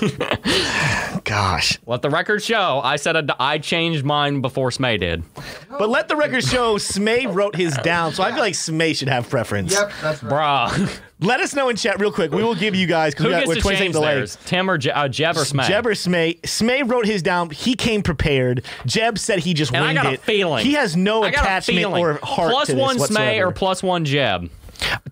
[1.23, 1.79] gosh.
[1.87, 2.81] Let the record show.
[2.83, 5.23] I said a d- I changed mine before Smay did.
[5.69, 9.09] But let the record show Smay wrote his down, so I feel like Smay should
[9.09, 9.73] have preference.
[9.73, 10.69] Yep, that's right.
[10.71, 10.99] Bruh.
[11.21, 12.31] Let us know in chat real quick.
[12.31, 13.95] We will give you guys because Who we got, gets we're to 20 change seconds
[13.95, 14.15] delay.
[14.15, 14.37] theirs?
[14.45, 15.67] Tim or Je- uh, Jeb or Smay?
[15.67, 16.41] Jeb or Smay.
[16.41, 17.49] Smay wrote his down.
[17.51, 18.63] He came prepared.
[18.85, 20.19] Jeb said he just and I got a it.
[20.19, 20.65] feeling.
[20.65, 23.47] He has no I got a attachment or heart Plus to this one Smay whatsoever.
[23.47, 24.49] or plus one Jeb.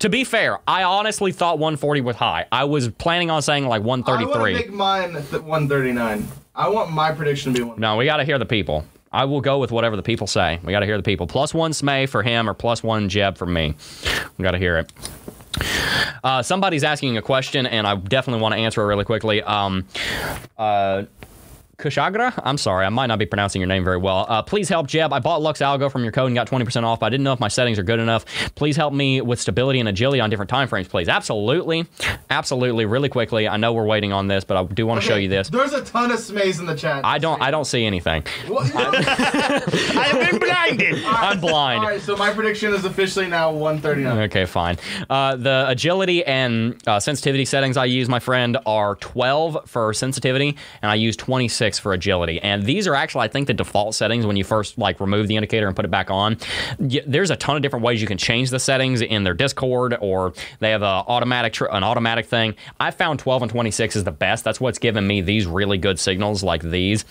[0.00, 2.44] To be fair, I honestly thought 140 was high.
[2.52, 4.34] I was planning on saying like 133.
[4.34, 6.28] I want to make mine th- one thirty nine.
[6.54, 7.80] I want my prediction to be one.
[7.80, 8.84] No, we got to hear the people.
[9.10, 10.60] I will go with whatever the people say.
[10.62, 11.26] We got to hear the people.
[11.26, 13.74] Plus one Smay for him or plus one Jeb for me.
[14.36, 14.92] We got to hear it.
[16.22, 19.42] Uh, somebody's asking a question, and I definitely want to answer it really quickly.
[19.42, 19.86] Um,
[20.58, 21.04] uh,
[21.78, 22.32] Kushagra?
[22.44, 24.26] I'm sorry, I might not be pronouncing your name very well.
[24.28, 25.12] Uh, please help Jeb.
[25.12, 27.32] I bought Lux Algo from your code and got 20% off, but I didn't know
[27.32, 28.24] if my settings are good enough.
[28.54, 31.08] Please help me with stability and agility on different time frames, please.
[31.08, 31.86] Absolutely.
[32.30, 32.84] Absolutely.
[32.86, 33.48] Really quickly.
[33.48, 35.48] I know we're waiting on this, but I do want to show you this.
[35.48, 37.04] There's a ton of smays in the chat.
[37.04, 38.24] I don't I don't see anything.
[38.48, 41.04] Well, I have been blinded.
[41.04, 41.80] I'm blind.
[41.80, 44.18] All right, so my prediction is officially now 139.
[44.24, 44.76] Okay, fine.
[45.10, 50.56] Uh, the agility and uh, sensitivity settings I use, my friend, are 12 for sensitivity,
[50.82, 52.40] and I use 26 for agility.
[52.40, 55.36] And these are actually, I think, the default settings when you first like remove the
[55.36, 56.36] indicator and put it back on.
[56.78, 60.32] There's a ton of different ways you can change the settings in their Discord, or
[60.60, 62.54] they have a automatic tr- an automatic thing.
[62.78, 64.44] I found 12 and 26 is the best.
[64.44, 67.04] That's what's given me these really good signals like these.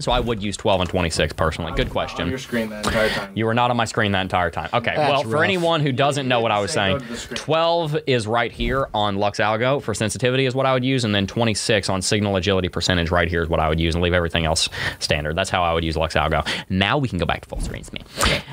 [0.00, 1.72] So I would use 12 and 26 personally.
[1.72, 2.28] Good On question.
[2.28, 3.32] your screen the entire time.
[3.34, 4.68] You were not on my screen that entire time.
[4.72, 7.10] Okay, That's well, for anyone who doesn't know what I was Say saying, go to
[7.10, 7.36] the screen.
[7.36, 11.14] 12 is right here on Lux Algo for sensitivity is what I would use, and
[11.14, 14.14] then 26 on signal agility percentage right here is what I would use, and leave
[14.14, 14.68] everything else
[15.00, 15.36] standard.
[15.36, 16.46] That's how I would use Lux Algo.
[16.70, 17.80] Now we can go back to full screen.
[17.92, 18.00] Me.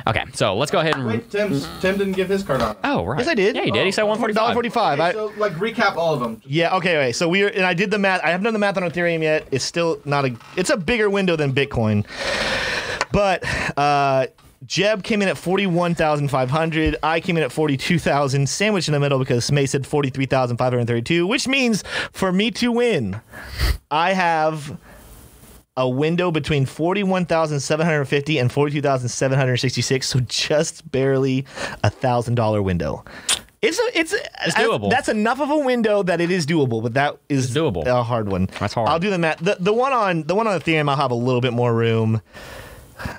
[0.08, 1.06] Okay, so let's go ahead and.
[1.06, 2.76] Wait, Tim's, Tim didn't give his card on.
[2.84, 3.20] Oh, right.
[3.20, 3.56] Yes, I did.
[3.56, 3.86] Yeah, he did.
[3.86, 4.56] He said 145.
[4.74, 5.00] $1.45.
[5.00, 6.42] I, so, like, recap all of them.
[6.46, 7.12] yeah, okay, okay.
[7.12, 8.22] So we're, and I did the math.
[8.24, 9.48] I haven't done the math on Ethereum yet.
[9.52, 12.06] It's still not a, it's a bigger window than Bitcoin.
[13.12, 13.44] But,
[13.78, 14.28] uh,
[14.66, 16.98] Jeb came in at 41,500.
[17.04, 21.84] I came in at 42,000, sandwiched in the middle because Smay said 43,532, which means
[22.12, 23.22] for me to win,
[23.92, 24.78] I have
[25.78, 31.46] a window between 41,750 and 42,766, so just barely
[31.84, 33.06] a $1,000 window.
[33.68, 34.90] It's a, it's It's doable.
[34.90, 37.86] That's enough of a window that it is doable, but that is It's doable.
[37.86, 38.48] A hard one.
[38.60, 38.88] That's hard.
[38.90, 39.40] I'll do the math.
[39.40, 42.22] The, the one on the one on Ethereum, I'll have a little bit more room.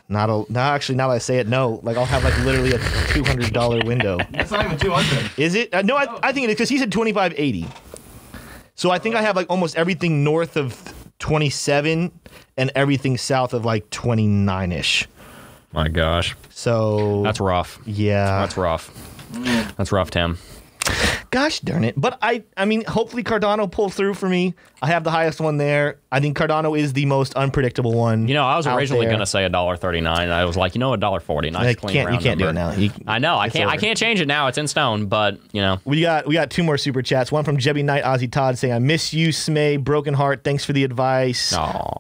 [0.09, 0.45] Not a.
[0.51, 1.81] No, actually, now that I say it, no.
[1.85, 2.79] Like I'll have like literally a
[3.13, 4.19] two hundred dollar window.
[4.33, 5.39] It's not even 200.
[5.39, 5.73] Is it?
[5.73, 7.67] Uh, no, I, I think it is because he said twenty five eighty.
[8.75, 12.11] So I think I have like almost everything north of twenty seven
[12.57, 15.07] and everything south of like twenty nine ish.
[15.73, 17.79] My gosh, So that's rough.
[17.85, 18.41] yeah.
[18.41, 18.91] That's rough.
[19.77, 20.39] That's rough, Tim.
[21.31, 21.95] Gosh darn it!
[22.01, 24.55] But I, I mean, hopefully Cardano pulls through for me.
[24.81, 25.99] I have the highest one there.
[26.11, 28.29] I think Cardano is the most unpredictable one.
[28.29, 30.31] You know, I was originally going to say a dollar thirty nine.
[30.31, 31.51] I was like, you know, a dollar forty.
[31.51, 32.13] Nice, I clean, can't.
[32.13, 32.73] You can't do it now.
[32.73, 33.37] You- I know.
[33.39, 33.71] I can't.
[33.71, 34.47] I can't change it now.
[34.47, 35.07] It's in stone.
[35.07, 37.31] But you know, We got we got two more super chats.
[37.31, 39.83] One from Jebby Knight, Ozzy Todd saying, "I miss you, Smay.
[39.83, 40.45] Broken heart.
[40.45, 41.53] Thanks for the advice."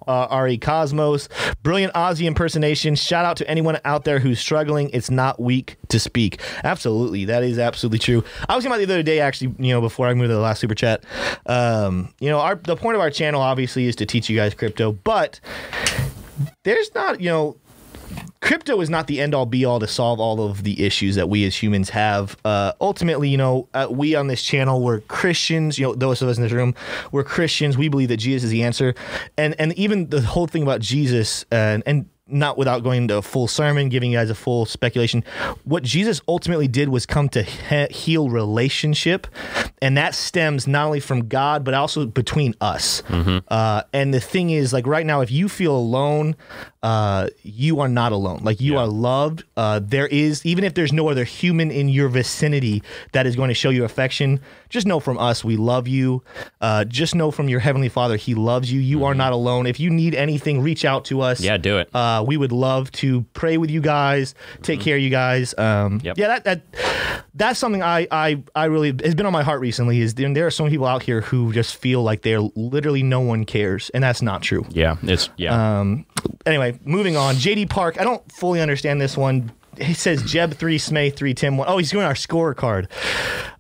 [0.09, 1.29] Uh, Ari Cosmos,
[1.63, 2.95] brilliant Ozzy impersonation.
[2.95, 4.89] Shout out to anyone out there who's struggling.
[4.95, 6.41] It's not weak to speak.
[6.65, 8.25] Absolutely, that is absolutely true.
[8.49, 9.55] I was thinking about the other day, actually.
[9.59, 11.05] You know, before I moved to the last super chat.
[11.45, 14.55] Um, you know, our the point of our channel obviously is to teach you guys
[14.55, 15.41] crypto, but
[16.65, 17.57] there's not you know
[18.41, 21.29] crypto is not the end all be all to solve all of the issues that
[21.29, 22.37] we as humans have.
[22.45, 25.79] Uh, ultimately, you know, uh, we on this channel, we're Christians.
[25.79, 26.75] You know, those of us in this room,
[27.13, 27.77] we're Christians.
[27.77, 28.95] We believe that Jesus is the answer,
[29.37, 32.09] and and even the whole thing about Jesus and and.
[32.31, 35.25] Not without going into a full sermon, giving you guys a full speculation.
[35.65, 39.27] What Jesus ultimately did was come to he- heal relationship,
[39.81, 43.03] and that stems not only from God but also between us.
[43.49, 46.37] Uh, and the thing is, like right now, if you feel alone,
[46.83, 48.41] uh, you are not alone.
[48.43, 49.45] Like you are loved.
[49.57, 53.49] Uh, there is, even if there's no other human in your vicinity that is going
[53.49, 56.23] to show you affection, just know from us, we love you.
[56.61, 58.81] Uh, just know from your Heavenly Father, He loves you.
[58.81, 59.67] You are not alone.
[59.67, 61.41] If you need anything, reach out to us.
[61.41, 61.95] yeah, do it.
[61.95, 65.57] Uh, we would love to pray with you guys, take care of you guys.
[65.59, 66.19] Um, Yep.
[66.19, 66.63] Yeah, that, that
[67.35, 70.01] that's something I, I I really has been on my heart recently.
[70.01, 73.03] Is there, there are so many people out here who just feel like they're literally
[73.03, 74.65] no one cares, and that's not true.
[74.71, 75.81] yeah, it's yeah.
[75.81, 76.07] Um,
[76.47, 77.37] anyway, moving on.
[77.37, 78.01] JD Park.
[78.01, 79.53] I don't fully understand this one.
[79.81, 81.69] He says Jeb three, Smay three, Tim one.
[81.69, 82.89] Oh, he's doing our scorecard.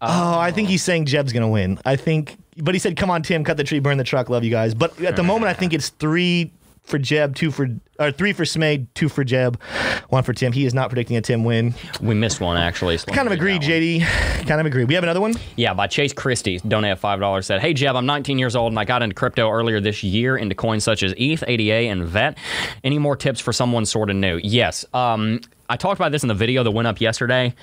[0.00, 1.78] Oh, I think he's saying Jeb's gonna win.
[1.84, 4.44] I think, but he said, "Come on, Tim, cut the tree, burn the truck, love
[4.44, 6.52] you guys." But at the moment, I think it's three
[6.84, 9.60] for Jeb, two for or three for Smay, two for Jeb,
[10.08, 10.52] one for Tim.
[10.52, 11.74] He is not predicting a Tim win.
[12.00, 12.96] we missed one actually.
[12.96, 14.08] so let Kind of me read agree, that one.
[14.38, 14.46] JD.
[14.46, 14.84] Kind of agree.
[14.84, 15.34] We have another one.
[15.56, 17.46] Yeah, by Chase Christie, donated five dollars.
[17.46, 20.36] Said, "Hey Jeb, I'm 19 years old and I got into crypto earlier this year
[20.36, 22.38] into coins such as ETH, ADA, and VET.
[22.84, 24.86] Any more tips for someone sort of new?" Yes.
[24.94, 25.40] Um,
[25.70, 27.54] I talked about this in the video that went up yesterday.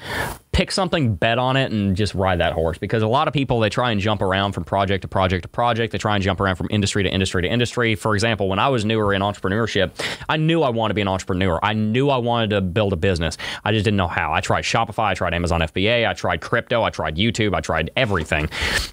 [0.52, 2.78] Pick something, bet on it, and just ride that horse.
[2.78, 5.48] Because a lot of people they try and jump around from project to project to
[5.48, 5.92] project.
[5.92, 7.96] They try and jump around from industry to industry to industry.
[7.96, 9.92] For example, when I was newer in entrepreneurship,
[10.30, 11.60] I knew I wanted to be an entrepreneur.
[11.64, 13.38] I knew I wanted to build a business.
[13.64, 14.32] I just didn't know how.
[14.32, 17.90] I tried Shopify, I tried Amazon FBA, I tried crypto, I tried YouTube, I tried
[17.96, 18.50] everything,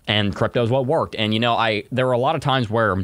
[0.08, 1.16] and crypto is what worked.
[1.16, 2.96] And you know, I there were a lot of times where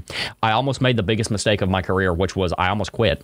[0.43, 3.23] I almost made the biggest mistake of my career, which was I almost quit.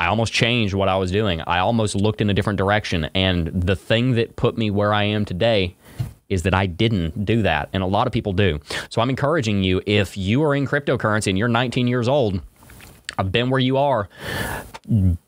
[0.00, 1.42] I almost changed what I was doing.
[1.42, 3.10] I almost looked in a different direction.
[3.14, 5.76] And the thing that put me where I am today
[6.30, 7.68] is that I didn't do that.
[7.74, 8.60] And a lot of people do.
[8.88, 12.40] So I'm encouraging you if you are in cryptocurrency and you're 19 years old,
[13.18, 14.08] I've been where you are.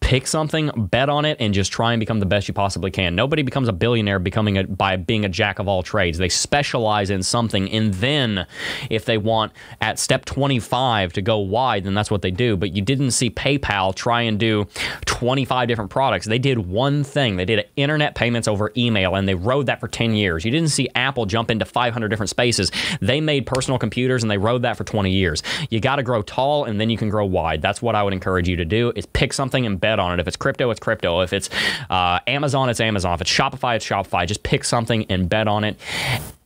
[0.02, 3.14] Pick something, bet on it, and just try and become the best you possibly can.
[3.14, 6.18] Nobody becomes a billionaire becoming a, by being a jack of all trades.
[6.18, 8.46] They specialize in something, and then
[8.90, 12.56] if they want at step 25 to go wide, then that's what they do.
[12.56, 14.66] But you didn't see PayPal try and do
[15.06, 16.26] 25 different products.
[16.26, 17.36] They did one thing.
[17.36, 20.44] They did internet payments over email, and they rode that for 10 years.
[20.44, 22.70] You didn't see Apple jump into 500 different spaces.
[23.00, 25.42] They made personal computers, and they rode that for 20 years.
[25.70, 27.62] You got to grow tall, and then you can grow wide.
[27.62, 30.20] That's what I would encourage you to do: is pick something and bet on it.
[30.20, 31.20] If it's crypto, it's crypto.
[31.20, 31.48] If it's
[31.90, 33.14] uh, Amazon, it's Amazon.
[33.14, 34.26] If it's Shopify, it's Shopify.
[34.26, 35.78] Just pick something and bet on it,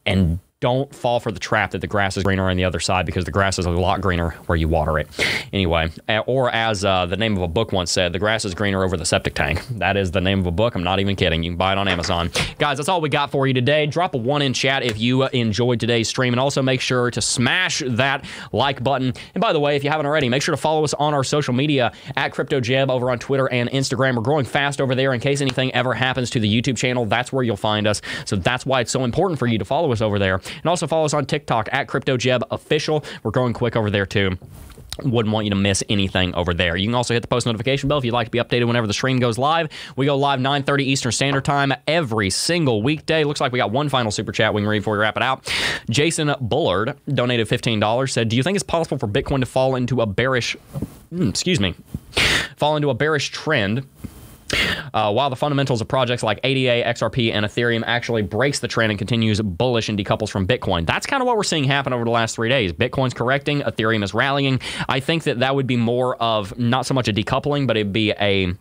[0.05, 3.04] and don't fall for the trap that the grass is greener on the other side
[3.04, 5.07] because the grass is a lot greener where you water it.
[5.52, 5.90] Anyway,
[6.26, 8.96] or as uh, the name of a book once said, the grass is greener over
[8.96, 9.62] the septic tank.
[9.72, 10.74] That is the name of a book.
[10.74, 11.42] I'm not even kidding.
[11.42, 12.30] You can buy it on Amazon.
[12.59, 13.84] Guys, that's all we got for you today.
[13.84, 17.11] Drop a one in chat if you uh, enjoyed today's stream, and also make sure
[17.11, 19.12] to smash that like button.
[19.34, 21.22] And by the way, if you haven't already, make sure to follow us on our
[21.22, 24.16] social media at CryptoJeb over on Twitter and Instagram.
[24.16, 25.12] We're growing fast over there.
[25.12, 28.00] In case anything ever happens to the YouTube channel, that's where you'll find us.
[28.24, 30.40] So that's why it's so important for you to follow us over there.
[30.49, 33.05] And also follow us on TikTok at CryptoJeb Official.
[33.22, 34.38] We're growing quick over there too.
[35.03, 36.74] Wouldn't want you to miss anything over there.
[36.74, 38.86] You can also hit the post notification bell if you'd like to be updated whenever
[38.86, 39.68] the stream goes live.
[39.94, 43.22] We go live 9:30 Eastern Standard Time every single weekday.
[43.24, 45.22] Looks like we got one final super chat we can read before we wrap it
[45.22, 45.53] out.
[45.90, 48.11] Jason Bullard donated $15.
[48.11, 50.57] Said, "Do you think it's possible for Bitcoin to fall into a bearish,
[51.11, 51.74] hmm, excuse me,
[52.57, 53.86] fall into a bearish trend
[54.94, 58.90] Uh, while the fundamentals of projects like ADA, XRP, and Ethereum actually breaks the trend
[58.90, 60.86] and continues bullish and decouples from Bitcoin.
[60.86, 62.72] That's kind of what we're seeing happen over the last three days.
[62.72, 64.61] Bitcoin's correcting, Ethereum is rallying.
[64.88, 67.92] I think that that would be more of not so much a decoupling, but it'd
[67.92, 68.55] be a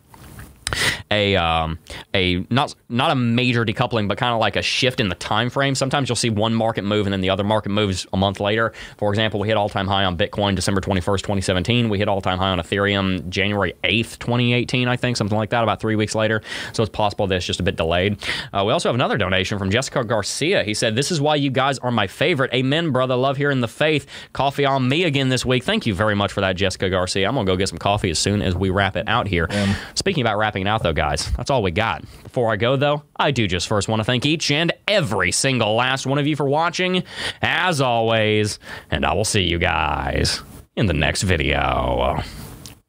[1.11, 1.79] a um,
[2.13, 5.49] a not not a major decoupling, but kind of like a shift in the time
[5.49, 5.75] frame.
[5.75, 8.73] Sometimes you'll see one market move and then the other market moves a month later.
[8.97, 11.89] For example, we hit all time high on Bitcoin December 21st, 2017.
[11.89, 15.63] We hit all time high on Ethereum January 8th, 2018, I think, something like that,
[15.63, 16.41] about three weeks later.
[16.73, 18.17] So it's possible that it's just a bit delayed.
[18.53, 20.63] Uh, we also have another donation from Jessica Garcia.
[20.63, 22.53] He said, "This is why you guys are my favorite.
[22.53, 23.15] Amen, brother.
[23.15, 24.05] Love hearing the faith.
[24.33, 25.63] Coffee on me again this week.
[25.63, 27.27] Thank you very much for that, Jessica Garcia.
[27.27, 29.47] I'm gonna go get some coffee as soon as we wrap it out here.
[29.93, 32.03] Speaking about it out, though, guys, that's all we got.
[32.23, 35.75] Before I go, though, I do just first want to thank each and every single
[35.75, 37.03] last one of you for watching,
[37.41, 38.59] as always,
[38.91, 40.41] and I will see you guys
[40.75, 42.21] in the next video.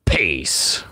[0.04, 0.84] Peace.